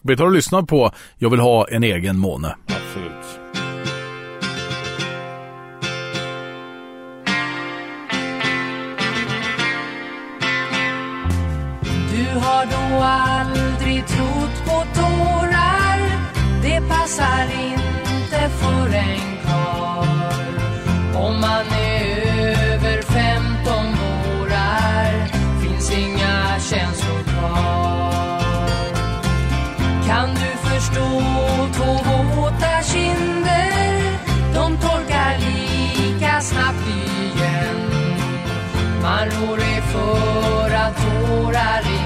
[0.03, 2.57] Vi tar och lyssnar på Jag vill ha en egen måne.
[2.67, 3.28] Absolut.
[12.59, 16.01] Har då aldrig trott på tårar.
[16.63, 20.55] Det passar inte för en karl
[21.15, 25.27] Om man är över 15 vårar
[25.63, 28.41] Finns inga känslor kvar.
[30.07, 31.23] Kan du förstå
[31.73, 31.93] två
[32.37, 34.19] våta kinder?
[34.55, 37.91] De torkar lika snabbt igen.
[39.03, 41.98] Man rår är för att tårar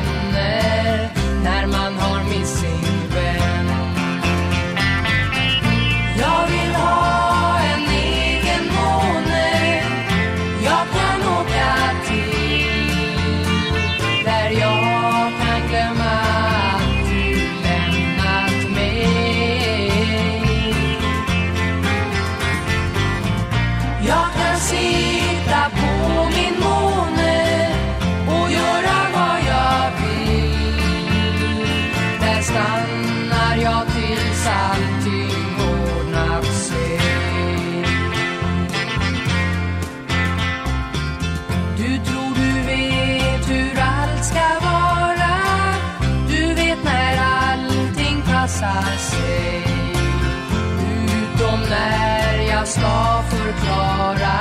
[52.73, 54.33] ska förklara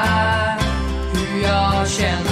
[1.13, 2.30] hur jag känner.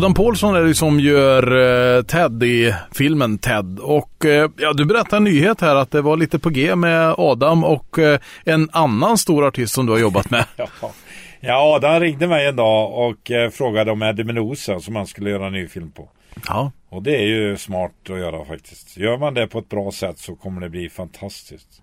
[0.00, 1.42] Adam Paulsson är det som gör
[1.96, 3.78] eh, Ted i filmen Ted.
[3.82, 7.14] Och eh, ja, du berättade en nyhet här att det var lite på G med
[7.18, 10.44] Adam och eh, en annan stor artist som du har jobbat med.
[10.56, 10.66] Ja.
[11.40, 15.46] ja, Adam ringde mig en dag och frågade om Eddie Menosa som han skulle göra
[15.46, 16.08] en ny film på.
[16.46, 18.96] Ja, Och det är ju smart att göra faktiskt.
[18.96, 21.82] Gör man det på ett bra sätt så kommer det bli fantastiskt.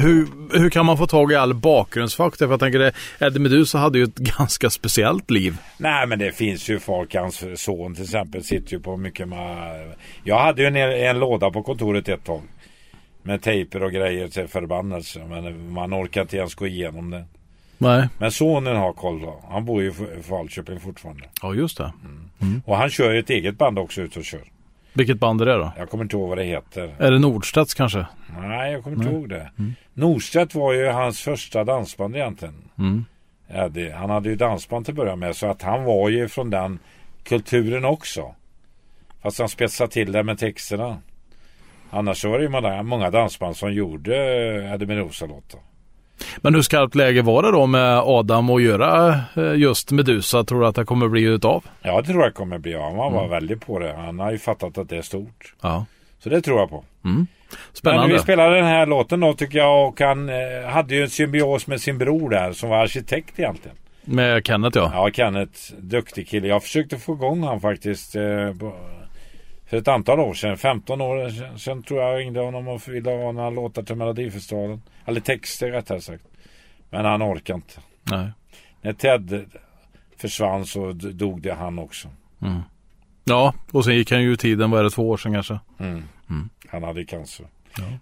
[0.00, 0.26] Hur,
[0.58, 2.44] hur kan man få tag i all bakgrundsfakta?
[2.46, 5.56] För jag tänker det, Eddie Meduza hade ju ett ganska speciellt liv.
[5.78, 9.92] Nej men det finns ju folk, hans son till exempel sitter ju på mycket med...
[10.24, 12.42] Jag hade ju en, en låda på kontoret ett tag.
[13.22, 15.20] Med tejper och grejer till förbannelse.
[15.28, 17.24] Men man orkar inte ens gå igenom det.
[17.78, 18.08] Nej.
[18.18, 19.40] Men sonen har koll då.
[19.50, 21.24] Han bor ju i Falköping fortfarande.
[21.42, 21.92] Ja, just det.
[22.64, 24.40] Och han kör ju ett eget band också ut och kör.
[24.92, 25.72] Vilket band är det då?
[25.78, 26.94] Jag kommer inte ihåg vad det heter.
[26.98, 28.06] Är det Nordstedts kanske?
[28.40, 29.50] Nej, jag kommer inte ihåg det.
[29.94, 32.54] Nordstedt var ju hans första dansband egentligen.
[32.78, 33.04] Mm.
[33.48, 33.90] Eddie.
[33.90, 35.36] Han hade ju dansband till att börja med.
[35.36, 36.78] Så att han var ju från den
[37.24, 38.34] kulturen också.
[39.22, 40.98] Fast han spetsade till det med texterna.
[41.90, 45.60] Annars så var det ju många, många dansband som gjorde eh, Eddie Meduza-låtar.
[46.36, 50.44] Men hur skarpt läge var det då med Adam att göra eh, just Medusa?
[50.44, 51.64] Tror du att det kommer bli utav?
[51.82, 52.96] Ja, det tror jag kommer bli av.
[52.96, 53.94] Han var väldigt på det.
[53.96, 55.54] Han har ju fattat att det är stort.
[55.60, 55.86] Ja.
[56.18, 56.84] Så det tror jag på.
[57.00, 57.26] Men
[57.72, 58.14] Spännande.
[58.14, 61.66] vi spelade den här låten då tycker jag och han eh, hade ju en symbios
[61.66, 63.76] med sin bror där som var arkitekt egentligen.
[64.04, 64.90] Med Kenneth ja.
[64.94, 66.48] Ja, Kenneth, duktig kille.
[66.48, 68.76] Jag försökte få igång han faktiskt eh, på,
[69.66, 70.58] för ett antal år sedan.
[70.58, 74.82] 15 år sedan, sen tror jag ringde honom och ville ha några låtar till Melodifestivalen.
[75.04, 76.24] Eller texter rättare sagt.
[76.90, 77.74] Men han orkade inte.
[78.02, 78.30] Nej.
[78.82, 79.44] När Ted
[80.16, 82.08] försvann så dog det han också.
[83.24, 85.58] Ja, och sen gick han ju i tiden, vad är det, två år sedan kanske?
[86.68, 87.46] Han hade cancer.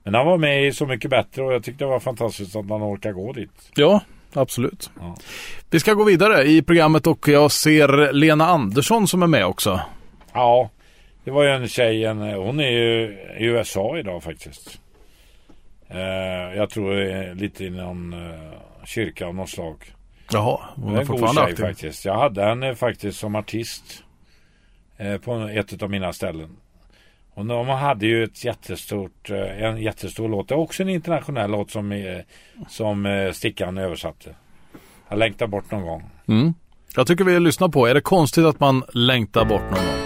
[0.03, 2.67] Men han var med i Så mycket bättre och jag tyckte det var fantastiskt att
[2.67, 3.71] man orkar gå dit.
[3.75, 4.01] Ja,
[4.33, 4.91] absolut.
[5.01, 5.17] Ja.
[5.71, 9.81] Vi ska gå vidare i programmet och jag ser Lena Andersson som är med också.
[10.33, 10.71] Ja,
[11.25, 14.81] det var ju en tjej, en, hon är ju i USA idag faktiskt.
[15.89, 18.41] Eh, jag tror lite i någon eh,
[18.85, 19.77] kyrka av något slag.
[20.33, 21.65] Jaha, hon är en fortfarande aktiv.
[21.65, 22.05] faktiskt.
[22.05, 24.05] Jag hade henne faktiskt som artist.
[24.97, 26.57] Eh, på ett av mina ställen.
[27.35, 30.49] Och de hade ju ett jättestort, eh, en jättestor låt.
[30.49, 32.19] Det är också en internationell låt som, eh,
[32.69, 34.35] som eh, Stickan översatte.
[35.09, 36.11] Jag längtar bort någon gång.
[36.29, 36.55] Mm.
[36.97, 40.00] Jag tycker vi lyssnar på, är det konstigt att man längtar bort någon gång?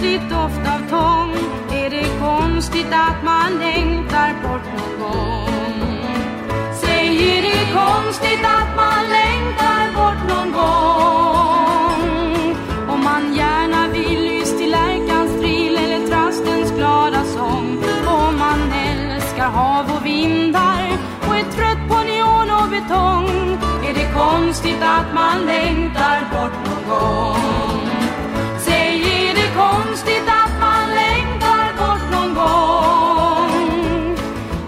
[0.00, 1.34] Plötsligt doft av tång
[1.70, 6.04] Är det konstigt att man längtar bort någon gång?
[6.74, 12.00] Säg, är det konstigt att man längtar bort någon gång?
[12.88, 19.48] Om man gärna vill lyss till lärkans trill eller trastens glada sång Om man älskar
[19.48, 20.88] hav och vindar
[21.28, 26.88] och är trött på neon och betong Är det konstigt att man längtar bort någon
[26.88, 27.69] gång?
[29.60, 34.16] konstigt att man längtar bort någon gång.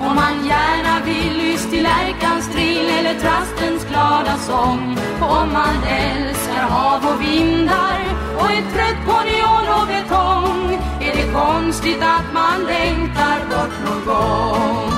[0.07, 4.99] Om man gärna vill lyss till lärkans trill eller trastens glada sång.
[5.21, 5.77] Om man
[6.07, 7.99] älskar hav och vindar
[8.41, 10.63] och är trött på neon och betong.
[11.07, 14.93] Är det konstigt att man längtar bort någon gång?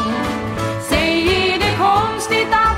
[0.89, 1.15] Säg,
[1.53, 2.74] är det konstigt att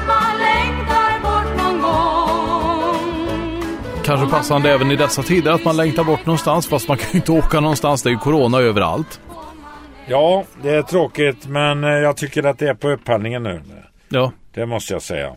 [4.07, 7.17] Kanske passande även i dessa tider att man längtar bort någonstans fast man kan ju
[7.17, 8.03] inte åka någonstans.
[8.03, 9.21] Det är ju corona överallt.
[10.07, 13.63] Ja, det är tråkigt men eh, jag tycker att det är på upphällningen nu.
[14.09, 14.33] Ja.
[14.55, 15.33] Det måste jag säga.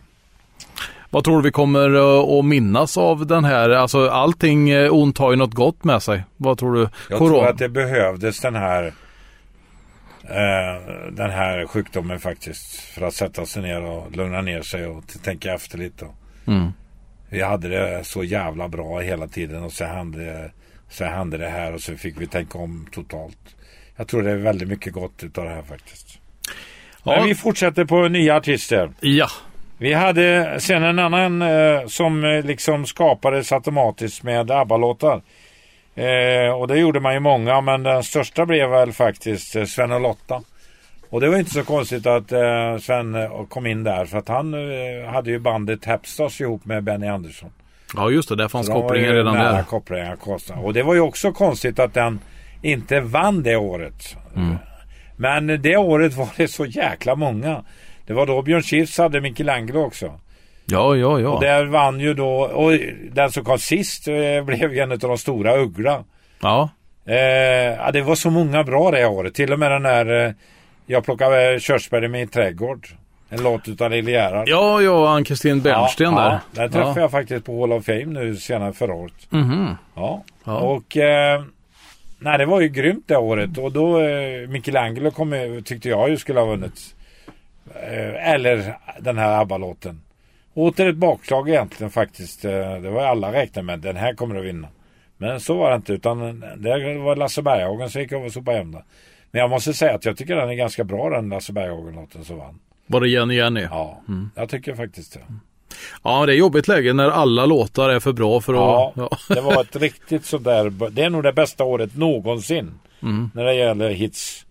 [1.09, 3.69] Vad tror du vi kommer eh, att minnas av den här?
[3.69, 6.23] Alltså allting eh, ont har ju något gott med sig.
[6.37, 6.89] Vad tror du?
[7.09, 8.93] Jag tror att det behövdes den här
[10.23, 12.79] eh, den här sjukdomen faktiskt.
[12.79, 16.05] För att sätta sig ner och lugna ner sig och tänka efter lite.
[16.47, 16.73] Mm.
[17.29, 20.51] Vi hade det så jävla bra hela tiden och så hände,
[20.89, 23.55] så hände det här och så fick vi tänka om totalt.
[23.95, 26.19] Jag tror det är väldigt mycket gott utav det här faktiskt.
[27.03, 27.15] Ja.
[27.15, 28.91] Men vi fortsätter på nya artister.
[28.99, 29.27] Ja.
[29.77, 35.21] Vi hade sen en annan eh, som eh, liksom skapades automatiskt med ABBA-låtar.
[35.95, 39.91] Eh, och det gjorde man ju många men den största blev väl faktiskt eh, Sven
[39.91, 40.41] och Lotta.
[41.09, 44.27] Och det var inte så konstigt att eh, Sven eh, kom in där för att
[44.27, 47.49] han eh, hade ju bandet Hepstars ihop med Benny Andersson.
[47.95, 49.63] Ja just det, där fanns kopplingen redan där.
[49.63, 50.55] Kopplingar, Kosta.
[50.55, 52.19] Och det var ju också konstigt att den
[52.61, 54.17] inte vann det året.
[54.35, 54.55] Mm.
[55.15, 57.63] Men det året var det så jäkla många.
[58.05, 60.19] Det var då Björn Skifs hade Michelangelo också.
[60.65, 61.29] Ja, ja, ja.
[61.29, 62.71] Och där vann ju då, och
[63.11, 66.03] den som kom sist eh, blev ju en av de stora Uggla.
[66.41, 66.69] Ja.
[67.05, 67.15] Eh,
[67.77, 69.33] ja, det var så många bra det året.
[69.33, 70.31] Till och med den där eh,
[70.91, 72.87] Jag plockade körsbär i min trädgård.
[73.29, 74.49] En låt utav Lille Gerhard.
[74.49, 76.31] Ja, ja, Ann-Kristin Bernsten där.
[76.31, 77.01] Ja, den träffade ja.
[77.01, 79.13] jag faktiskt på Hall of Fame nu senare förra året.
[79.29, 79.77] Mhm.
[79.95, 80.23] Ja.
[80.43, 80.59] Ja.
[80.59, 81.43] Och eh,
[82.19, 83.57] nej, det var ju grymt det året.
[83.57, 86.95] Och då eh, Michelangelo kom, tyckte jag ju skulle ha vunnit.
[87.75, 90.01] Eh, eller den här ABBA-låten.
[90.53, 92.45] Åter ett bakslag egentligen faktiskt.
[92.45, 93.79] Eh, det var alla räknade med.
[93.79, 94.67] Den här kommer att vinna.
[95.17, 95.93] Men så var det inte.
[95.93, 98.83] Utan det var Lasse Berghagen som gick över och sopade hem det.
[99.31, 102.37] Men jag måste säga att jag tycker den är ganska bra den Lasse Berghagen-låten som
[102.37, 102.59] vann.
[102.87, 103.61] Var det Jenny Jenny?
[103.61, 104.01] Ja,
[104.35, 105.19] jag tycker faktiskt det.
[106.03, 108.93] Ja, det är jobbigt läge när alla låtar är för bra för att...
[108.95, 110.89] Ja, det var ett riktigt sådär.
[110.89, 112.79] Det är nog det bästa året någonsin.
[113.01, 113.31] Mm.
[113.33, 114.45] När det gäller hits.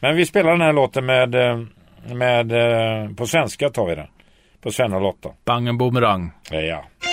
[0.00, 1.60] Men vi spelar den här låten med, eh,
[2.14, 4.06] med eh, på svenska tar vi den.
[4.60, 5.28] På Sven och Lotta.
[5.44, 6.30] Bang en boomerang.
[6.50, 6.84] Ja.
[7.00, 7.11] Det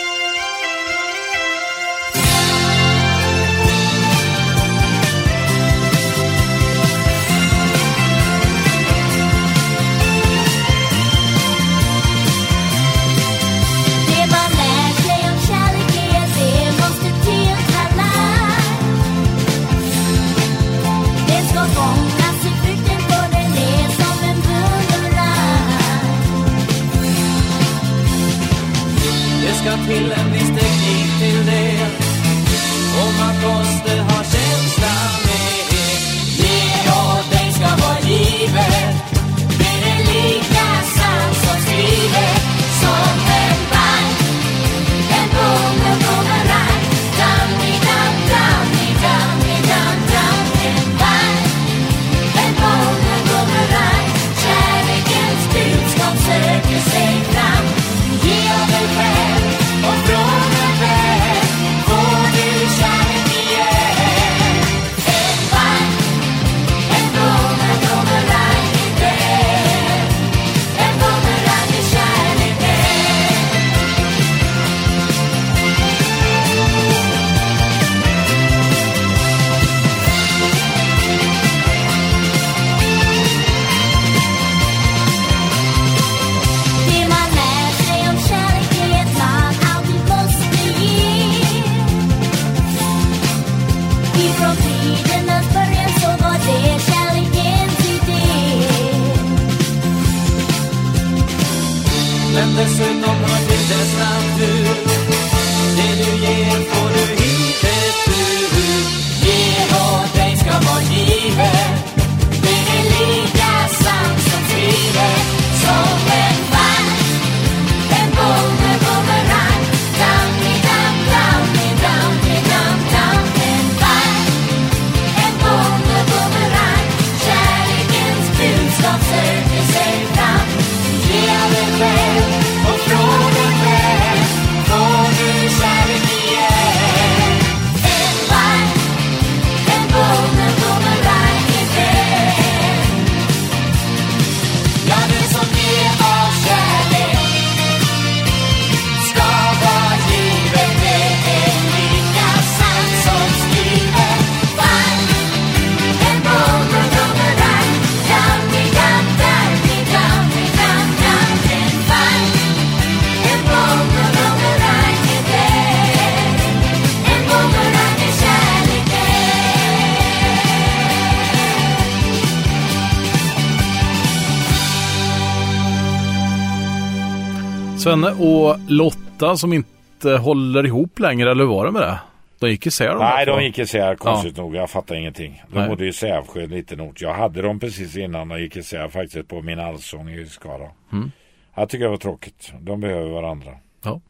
[177.89, 181.99] Svenne och Lotta som inte håller ihop längre, eller hur var det med det?
[182.39, 184.55] De gick isär de Nej, de gick isär konstigt nog.
[184.55, 185.43] Jag fattar ingenting.
[185.47, 185.69] De Nej.
[185.69, 187.01] bodde i Sävsjö lite nort.
[187.01, 190.69] Jag hade dem precis innan de gick isär faktiskt på min allsång i Skara.
[190.91, 191.11] Mm.
[191.55, 192.53] Jag tycker det var tråkigt.
[192.61, 193.51] De behöver varandra.
[193.83, 193.91] Ja.
[193.91, 194.01] De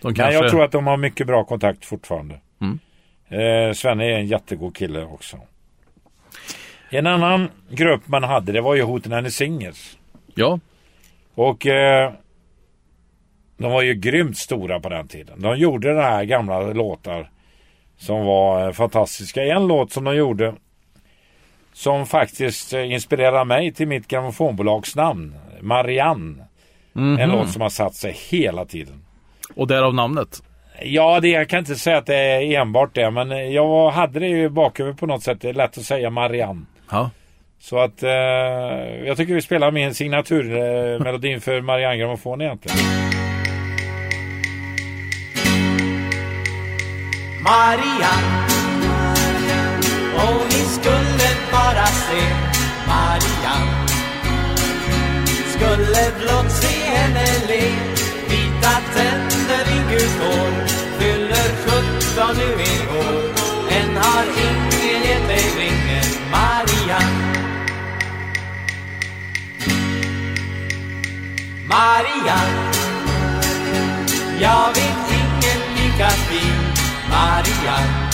[0.00, 0.34] Men kanske...
[0.34, 2.40] jag tror att de har mycket bra kontakt fortfarande.
[2.60, 2.78] Mm.
[3.28, 5.36] Eh, Svenne är en jättegod kille också.
[6.88, 9.96] En annan grupp man hade det var ju Hoten and Singers.
[10.34, 10.60] Ja,
[11.34, 12.12] Och eh,
[13.60, 15.42] de var ju grymt stora på den tiden.
[15.42, 17.30] De gjorde det här gamla låtar
[17.98, 19.42] som var eh, fantastiska.
[19.42, 20.54] En låt som de gjorde
[21.72, 25.34] som faktiskt eh, inspirerade mig till mitt grammofonbolags namn.
[25.60, 26.44] Marianne.
[26.92, 27.18] Mhm.
[27.18, 29.04] En låt som har satt sig hela tiden.
[29.54, 30.42] och därav namnet.
[30.82, 34.20] Ja, det, jag kan inte säga att det är enbart det, men eh, jag hade
[34.20, 35.40] det ju bakhuvudet på något sätt.
[35.40, 36.62] Det är lätt att säga Marianne.
[36.90, 37.10] Ja.
[37.58, 38.10] Så att eh,
[39.06, 43.09] jag tycker vi spelar min signaturmelodin eh, melodin för Marianne Grammofon egentligen.
[47.50, 48.46] Marianne
[50.24, 52.22] Och ni skulle bara se
[52.86, 53.86] Marianne
[55.54, 57.62] Skulle blott se henne le.
[58.28, 60.52] Vita tänder, inget hår.
[60.98, 63.22] Fyller sjutton nu i år.
[63.70, 67.16] Än har ingen gett dig ringen Marianne
[71.64, 72.72] Marianne
[74.40, 76.59] Jag vet ingen lika fin
[77.10, 78.10] Marianne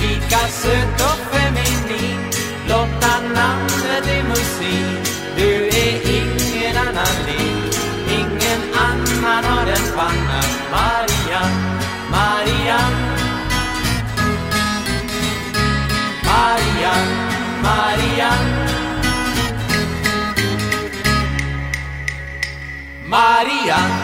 [0.00, 2.20] Lika söt och feminin
[2.66, 7.76] Blotta namnet är musik Du är ingen annan lik
[8.10, 10.42] Ingen annan har en panna.
[10.70, 11.42] Maria,
[12.10, 13.06] Marianne
[16.24, 17.14] Marianne,
[17.62, 18.50] Marianne
[23.06, 23.96] Marianne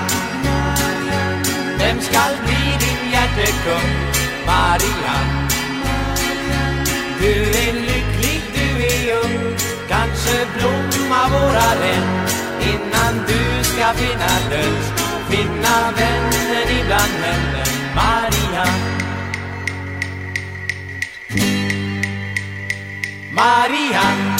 [1.78, 2.61] Vem skall bli
[3.36, 3.90] hjärtekung?
[4.46, 5.48] Marianne
[7.20, 9.56] Du är lycklig, du är ung.
[9.88, 12.26] Kanske blomma våra län
[12.60, 14.82] Innan du ska finna död,
[15.28, 19.02] Finna vänner ibland männen Marianne
[23.30, 24.38] Marianne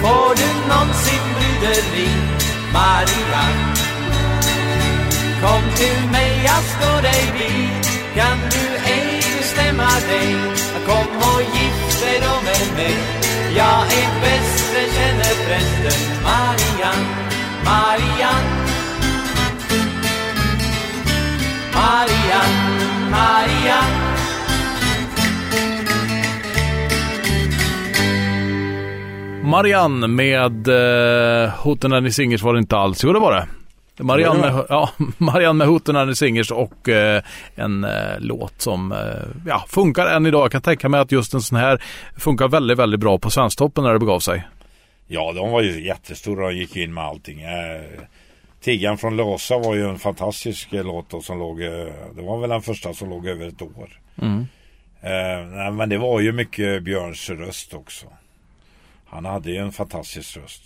[0.00, 2.08] Får du någonsin bryderi
[2.72, 3.76] Marianne
[5.40, 7.68] Kom till mig, jag står dig vid.
[8.18, 10.28] Kan du ej bestämma dig?
[10.86, 12.96] Kom och gift dig då med mig.
[13.56, 17.06] Jag är bäst, det känner prästen Marianne,
[17.64, 18.50] Marianne.
[21.74, 24.06] Marianne, Marianne.
[29.44, 33.04] Marianne med eh, Hoten and the Singers var det inte alls.
[33.04, 33.46] Jo, det var det.
[34.04, 37.22] Marianne med, ja, Marianne med the Singers och eh,
[37.54, 38.98] en eh, låt som eh,
[39.46, 40.44] ja, funkar än idag.
[40.44, 41.82] Jag kan tänka mig att just en sån här
[42.16, 44.44] funkar väldigt, väldigt bra på Svensktoppen när det begav sig.
[45.06, 47.42] Ja, de var ju jättestora och gick in med allting.
[47.42, 47.82] Eh,
[48.60, 51.86] Tiggan från Låsa var ju en fantastisk eh, låt då, som låg, eh,
[52.16, 54.00] det var väl den första som låg över ett år.
[54.22, 54.46] Mm.
[55.00, 58.06] Eh, men det var ju mycket Björns röst också.
[59.06, 60.62] Han hade ju en fantastisk röst.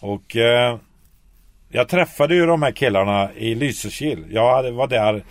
[0.00, 0.78] Och eh,
[1.72, 4.26] jag träffade ju de här killarna i Lysekil.
[4.30, 5.24] Jag var där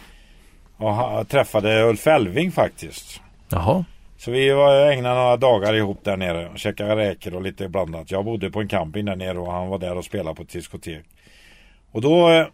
[0.77, 3.21] och träffade Ulf Elving faktiskt.
[3.49, 3.85] Jaha.
[4.17, 8.11] Så vi var, ägnade några dagar ihop där nere och käkade räkor och lite blandat.
[8.11, 10.49] Jag bodde på en camping där nere och han var där och spelade på ett
[10.49, 11.05] diskotek.
[11.91, 12.47] Och då eh,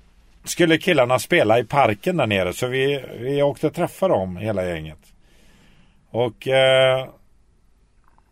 [0.43, 4.65] skulle killarna spela i parken där nere så vi, vi åkte och träffade dem hela
[4.65, 5.13] gänget.
[6.09, 7.07] Och eh,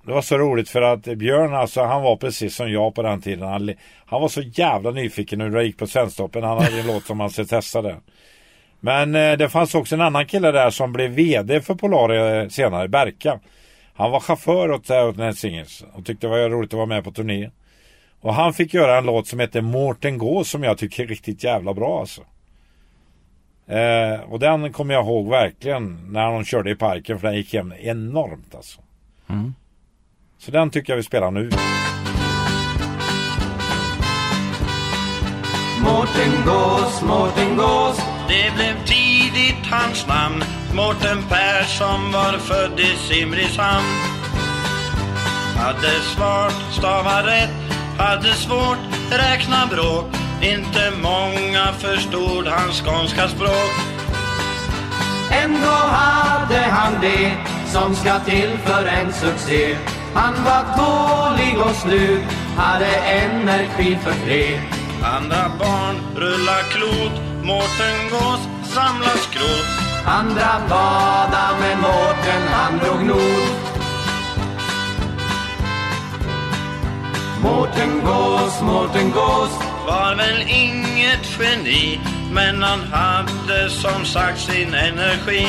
[0.05, 3.21] det var så roligt för att Björn alltså han var precis som jag på den
[3.21, 3.47] tiden.
[3.47, 3.73] Han,
[4.05, 6.43] han var så jävla nyfiken hur det gick på Svensktoppen.
[6.43, 7.97] Han hade en låt som han skulle testa där.
[8.79, 12.47] Men eh, det fanns också en annan kille där som blev VD för Polar eh,
[12.47, 13.39] senare, Berka.
[13.93, 16.85] Han var chaufför åt, eh, åt Ned Singers och tyckte det var roligt att vara
[16.85, 17.49] med på turné.
[18.21, 21.43] Och han fick göra en låt som heter Mårten Gå som jag tycker är riktigt
[21.43, 22.21] jävla bra alltså.
[23.67, 27.53] Eh, och den kommer jag ihåg verkligen när de körde i parken för den gick
[27.53, 28.81] hem enormt alltså.
[29.29, 29.53] Mm.
[30.37, 31.49] Så den tycker jag vi spelar nu.
[35.83, 38.01] Mårten Gås, Mårten Gås.
[38.27, 40.43] Det blev tidigt hans namn.
[40.73, 43.85] Mårten Persson var född i Simrishamn.
[45.57, 47.65] Hade svårt stava rätt
[47.97, 48.77] Hade svårt
[49.11, 50.05] räkna bråk.
[50.41, 53.71] Inte många förstod hans skånska språk.
[55.43, 57.31] Ändå hade han det
[57.65, 59.77] som ska till för en succé
[60.15, 64.59] Han var tålig och snygg, hade energi för tre
[65.03, 69.65] Andra barn rullar klot, Mårten Gås samlar skrot.
[70.05, 73.55] Andra bada med Mårten, han drog nord.
[77.41, 79.51] Mårten Gås, Mårten Gås,
[79.87, 81.99] Var väl inget geni,
[82.31, 85.47] men han hade som sagt sin energi.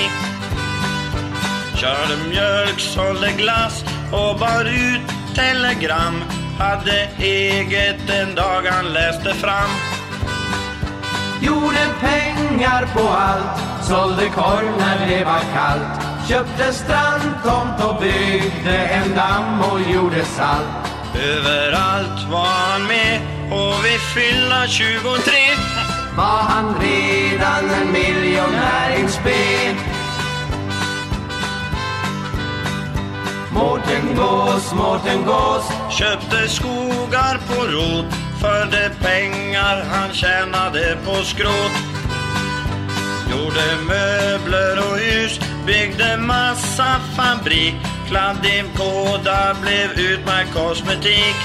[1.77, 6.23] Körde mjölk, sålde glass och bar ut telegram.
[6.59, 9.71] Hade eget en dag han läste fram.
[11.41, 16.07] gjorde pengar på allt, sålde korv när det var kallt.
[16.29, 20.93] Köpte strandtomt och byggde en damm och gjorde salt.
[21.15, 25.33] Överallt var han med och vid fylla 23
[26.17, 29.96] Var han redan en miljonär in spe.
[33.57, 41.73] Mårten Gås, Mårten Gås, Köpte skogar på rot för de pengar han tjänade på skrot.
[43.31, 47.75] Gjorde möbler och hus, byggde massa fabrik.
[48.09, 51.37] Kladdimkåda blev utmärkt kosmetik.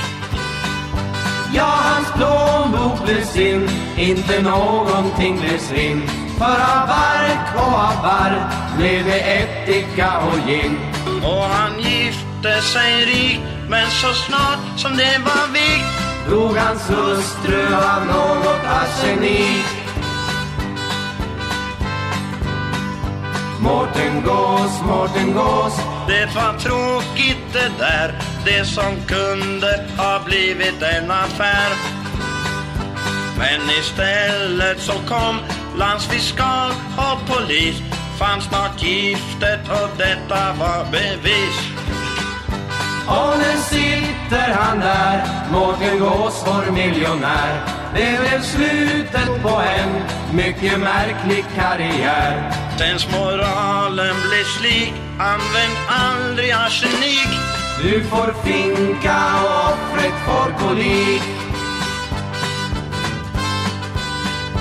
[1.54, 6.08] Ja, hans plånbok blev sin, inte någonting blev svinn.
[6.38, 10.78] För av bark och av barr blev det ättika och gin.
[11.24, 17.66] Och han gifte sig rik, men så snart som det var vikt Dog hans hustru
[17.76, 19.66] av något arsenik.
[23.60, 25.74] Mårten Gås, Mårten Gås,
[26.08, 31.72] Det var tråkigt det där, det som kunde ha blivit en affär.
[33.38, 35.38] Men istället så kom
[35.78, 37.76] landsfiskal och polis,
[38.22, 41.58] fann snart giftet och detta var bevis.
[43.08, 47.66] och nu sitter han där, Mårten Gås, vår miljonär.
[47.96, 49.92] Det blev slutet på en
[50.36, 52.52] mycket märklig karriär.
[52.78, 57.32] Sensmoralen blev slik, använd aldrig arsenik.
[57.84, 61.22] Du får finka och offret får kolik.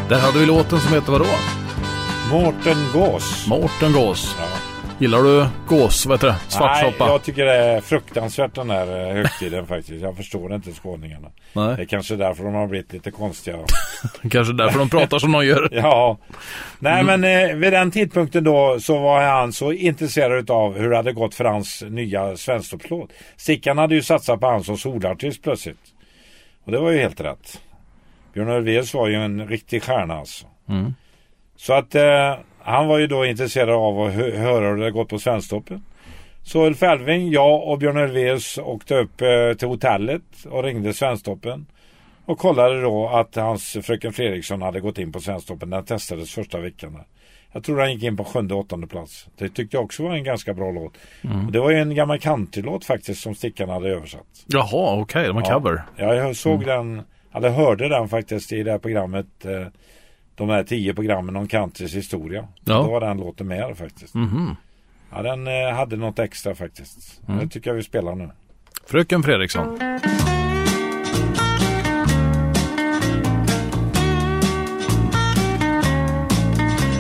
[0.09, 1.60] Där hade vi låten som heter vadå?
[2.31, 3.47] Mårten Gås.
[3.49, 4.37] Mårten Gås.
[4.39, 4.47] Ja.
[4.99, 6.07] Gillar du gås?
[6.07, 6.33] Vad heter det?
[6.33, 7.07] Nej, Svartsoppa?
[7.07, 10.03] jag tycker det är fruktansvärt den här eh, högtiden faktiskt.
[10.03, 11.29] Jag förstår inte skåningarna.
[11.53, 13.57] Det är Nej, kanske därför de har blivit lite konstiga.
[14.31, 15.69] kanske därför de pratar som de gör.
[15.73, 16.19] Ja,
[16.79, 20.97] nej men eh, vid den tidpunkten då så var han så intresserad av hur det
[20.97, 23.11] hade gått för hans nya Svensktoppslåt.
[23.37, 25.81] Stickan hade ju satsat på han som solartist plötsligt.
[26.65, 27.61] Och det var ju helt rätt.
[28.35, 30.47] Björn Ulvaeus var ju en riktig stjärna alltså.
[30.69, 30.95] Mm.
[31.61, 34.91] Så att eh, han var ju då intresserad av att hö- höra hur det hade
[34.91, 35.83] gått på Svensktoppen.
[36.43, 41.67] Så Ulf Elfving, jag och Björn Ulvaeus åkte upp eh, till hotellet och ringde Svensktoppen.
[42.25, 45.71] Och kollade då att hans fröken Fredriksson hade gått in på Svensktoppen.
[45.71, 46.93] Den testades första veckan.
[46.93, 47.05] Där.
[47.53, 49.27] Jag tror han gick in på sjunde åttonde plats.
[49.39, 50.93] Det tyckte jag också var en ganska bra låt.
[51.47, 54.27] Och det var ju en gammal countrylåt faktiskt som Stickan hade översatt.
[54.47, 55.55] Jaha, okej, de har Ja.
[55.55, 55.83] cover.
[55.97, 57.03] Ja, jag såg den,
[57.35, 59.45] eller hörde den faktiskt i det här programmet.
[59.45, 59.67] Eh,
[60.41, 62.49] de här tio programmen om countrys historia.
[62.65, 62.75] Ja.
[62.75, 64.15] Då var den låten med faktiskt.
[64.15, 64.57] Mhm.
[65.13, 67.21] Ja, den eh, hade något extra faktiskt.
[67.27, 68.31] Det tycker jag vi spelar nu.
[68.87, 69.79] Fröken Fredriksson.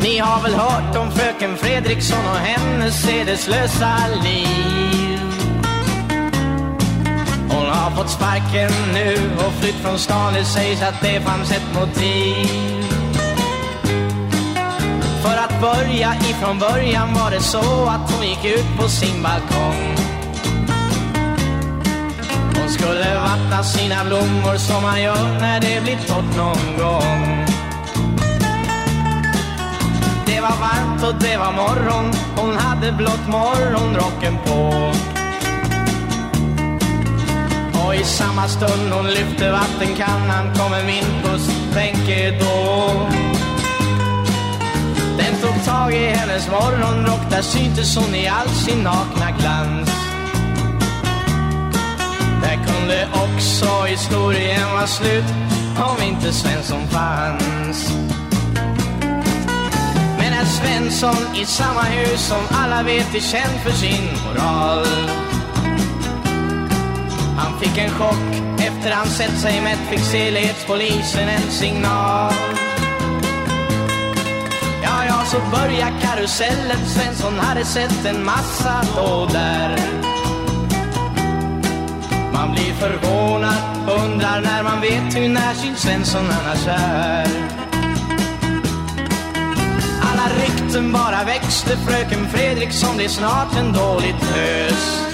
[0.02, 5.20] Ni har väl hört om fröken Fredriksson och hennes sedeslösa liv
[7.50, 9.14] Hon har fått sparken nu
[9.46, 12.79] och flytt från stan Det sägs att det fanns ett motiv
[15.60, 19.96] att börja ifrån början var det så att hon gick ut på sin balkong.
[22.60, 27.46] Hon skulle vattna sina blommor som man gör när det blir torrt någon gång.
[30.26, 34.92] Det var varmt och det var morgon Hon hade blott morgonrocken på.
[37.84, 43.29] Och i samma stund hon lyfte vattenkannan kom en vindpust, tänker då
[45.64, 49.90] tag i hennes morgonrock Där syntes hon i all sin nakna glans.
[52.42, 55.24] Där kunde också historien vara slut
[55.76, 57.92] Om inte Svensson fanns.
[60.18, 64.86] Men herr Svensson i samma hus som alla vet är känd för sin moral?
[67.36, 70.04] Han fick en chock efter han sett sig mätt fick
[71.28, 72.32] en signal
[75.30, 79.76] så börjar karusellen Svensson hade sett en massa då där
[82.32, 83.62] Man blir förvånad,
[84.04, 87.26] undrar när man vet hur närsynt Svensson annars är.
[90.02, 95.06] Alla rykten bara växte, fröken Fredriksson blev snart en dålig tös.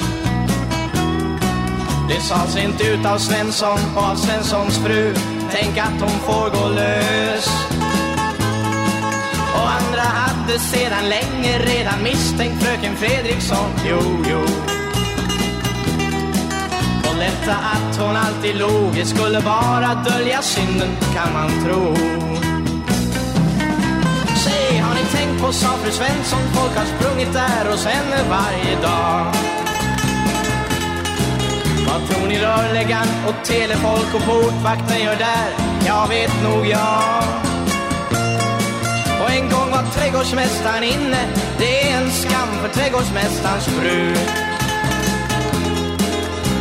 [2.09, 5.15] Det sades inte ut av Svensson och av Svenssons fru,
[5.53, 7.76] tänk att hon får gå lös.
[10.07, 14.41] Hade sedan länge redan misstänkt fröken Fredriksson, jo, jo.
[17.11, 21.95] Och lätta att hon alltid log, det skulle bara dölja synden kan man tro.
[24.45, 28.81] Säg, har ni tänkt på, sa fru Svensson, folk har sprungit där hos henne varje
[28.83, 29.35] dag.
[31.89, 35.49] Vad tror ni rörläggaren och telefolk och portvakten gör där?
[35.87, 37.23] Jag vet nog jag.
[39.23, 41.23] Och en gång var trädgårdsmästaren inne.
[41.59, 44.15] Det är en skam för trädgårdsmästarens fru.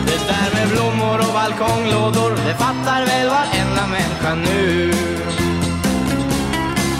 [0.08, 4.94] Det där med blommor och balkonglådor Det fattar väl varenda människa nu.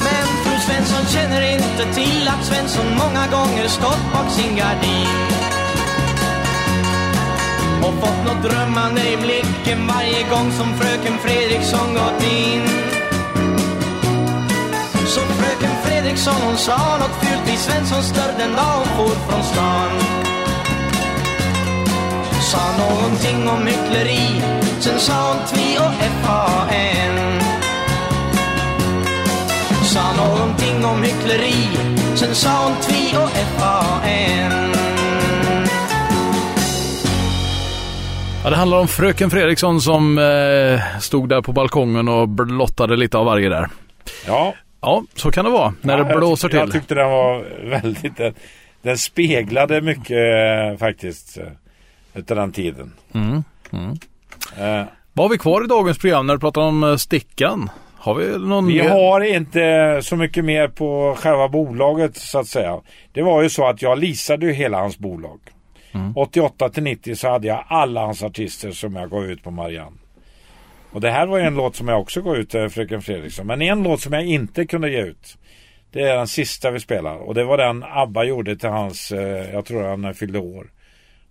[0.06, 5.08] Men fru Svensson känner inte till Att Svensson många gånger stått bak sin gardin.
[7.86, 12.86] Och fått något drömmande i blicken varje gång som fröken Fredriksson gått in.
[15.08, 15.75] Så fröken
[16.06, 19.90] Fredriksson hon sa något fult vid Svenssons dörr den dag hon for från stan.
[22.42, 24.42] Sa någonting om hyckleri,
[24.80, 27.42] sen sa hon tvi och F-A-N.
[29.84, 31.70] Sa någonting om hyckleri,
[32.16, 34.74] sen sa hon tvi och F-A-N.
[38.44, 43.18] Ja, det handlar om fröken Fredriksson som eh, stod där på balkongen och blottade lite
[43.18, 43.70] av varje där.
[44.28, 44.54] Ja,
[44.86, 46.80] Ja, så kan det vara när Ja, det jag blåser Jag till.
[46.80, 48.18] tyckte den var väldigt...
[48.18, 48.34] Den,
[48.82, 50.12] den speglade mycket
[50.72, 51.38] eh, faktiskt.
[51.38, 51.44] eh,
[52.14, 52.94] Utav den tiden.
[53.14, 53.92] Mm, mm.
[54.58, 57.70] Eh, Vad har vi kvar i dagens program när du pratar om eh, stickan?
[57.98, 62.80] Har vi någon vi har inte så mycket mer på själva bolaget så att säga.
[63.14, 65.40] Det var ju så att jag leasade ju hela hans bolag.
[66.16, 69.96] 88 till 90 så hade jag alla hans artister som jag gav ut på Marianne.
[70.96, 73.48] Och det här var ju en låt som jag också gav ut till Fröken Fredriksson.
[73.48, 75.38] Men en låt som jag inte kunde ge ut.
[75.92, 77.16] Det är den sista vi spelar.
[77.16, 80.68] Och det var den ABBA gjorde till hans, eh, jag tror han fyllde år.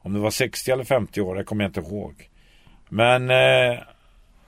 [0.03, 2.15] Om det var 60 eller 50 år, det kommer jag inte ihåg.
[2.89, 3.79] Men eh,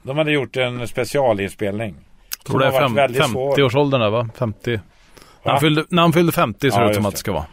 [0.02, 1.94] de hade gjort en specialinspelning.
[2.38, 3.56] Jag tror det är fem, varit väldigt svår.
[3.56, 4.28] 50-årsåldern där va?
[4.38, 4.80] 50.
[5.42, 7.32] När han, fyllde, när han fyllde 50 ser Ja, det ut som att det ska
[7.32, 7.46] vara.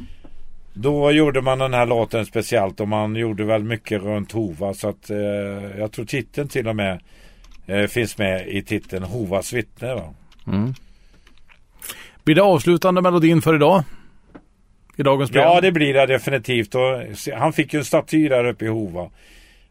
[0.73, 4.89] Då gjorde man den här låten speciellt och man gjorde väl mycket runt Hova så
[4.89, 5.17] att eh,
[5.77, 6.99] jag tror titeln till och med
[7.65, 9.93] eh, finns med i titeln Hovas vittne.
[9.95, 10.13] Va?
[12.23, 13.83] Blir det avslutande melodin för idag?
[14.95, 15.51] I dagens program?
[15.53, 17.01] Ja det blir det definitivt och
[17.33, 19.09] han fick ju en staty där uppe i Hova.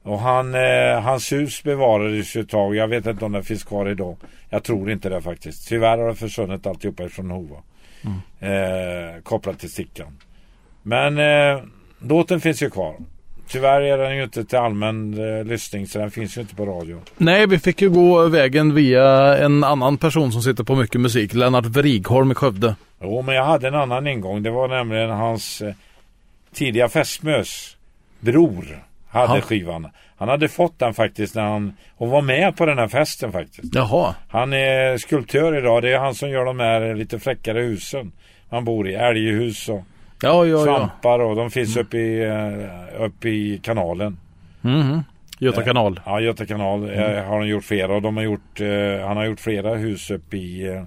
[0.03, 2.77] Och han, eh, hans hus bevarades ju ett tag.
[2.77, 4.17] Jag vet inte om det finns kvar idag.
[4.51, 5.69] Jag tror inte det faktiskt.
[5.69, 7.57] Tyvärr har det försvunnit alltihopa ifrån Hova.
[8.41, 10.19] Eh, kopplat till stickan.
[10.83, 11.63] Men eh,
[11.99, 12.97] låten finns ju kvar.
[13.53, 16.67] Tyvärr är den ju inte till allmän eh, lyssning så den finns ju inte på
[16.67, 17.01] radio.
[17.17, 21.35] Nej, vi fick ju gå vägen via en annan person som sitter på mycket musik.
[21.35, 22.75] Lennart Vrigholm i Skövde.
[23.03, 24.43] Jo men jag hade en annan ingång.
[24.43, 25.75] Det var nämligen hans eh,
[26.55, 27.77] tidiga fästmös
[28.21, 28.79] bror
[29.09, 29.41] hade Ja.
[29.41, 29.89] skivan.
[30.17, 33.75] Han hade fått den faktiskt när han och var med på den här festen faktiskt.
[33.75, 34.15] Jaha.
[34.29, 35.83] Han är skulptör idag.
[35.83, 38.13] Det är han som gör de här lite fräckare husen.
[38.51, 39.83] Man bor i älghus och
[40.23, 44.17] Ja, ja, svampar och de finns uppe i, eh, uppe i kanalen.
[44.61, 45.03] Mhm.
[45.39, 46.01] Göta Eh, kanal.
[46.07, 48.61] Ja, Göta kanal eh, har han gjort flera och de har gjort,
[49.07, 50.83] han har gjort flera hus uppe i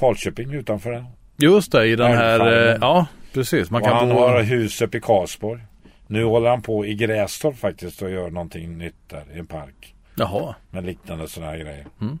[0.00, 1.04] Falköping utanför det.
[1.36, 2.68] Just det, i den här...
[2.70, 3.70] Eh, ja, precis.
[3.70, 4.14] Man och kan han bo...
[4.14, 5.60] har hus uppe i Karlsborg.
[6.06, 9.94] Nu håller han på i Grästorp faktiskt och gör någonting nytt där i en park.
[10.14, 10.54] Jaha.
[10.70, 11.86] Med liknande sådana här grejer.
[12.00, 12.18] Mm.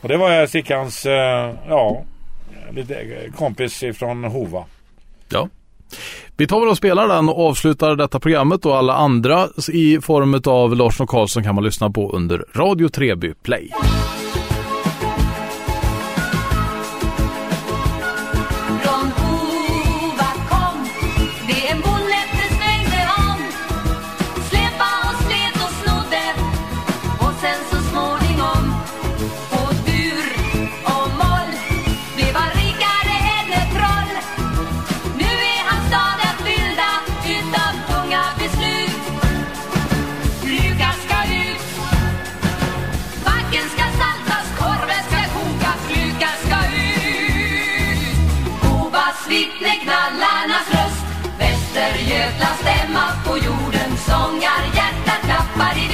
[0.00, 2.02] Och det var Stickans, eh, ja,
[2.70, 3.06] lite
[3.36, 4.64] kompis ifrån Hova.
[5.32, 5.48] Ja.
[6.36, 10.40] Vi tar väl och spelar den och avslutar detta programmet och alla andra i form
[10.46, 13.70] av Larsson och Karlsson kan man lyssna på under Radio Treby Play.
[51.74, 55.91] Västergötlands stämma på jorden Sångar hjärtat klappar i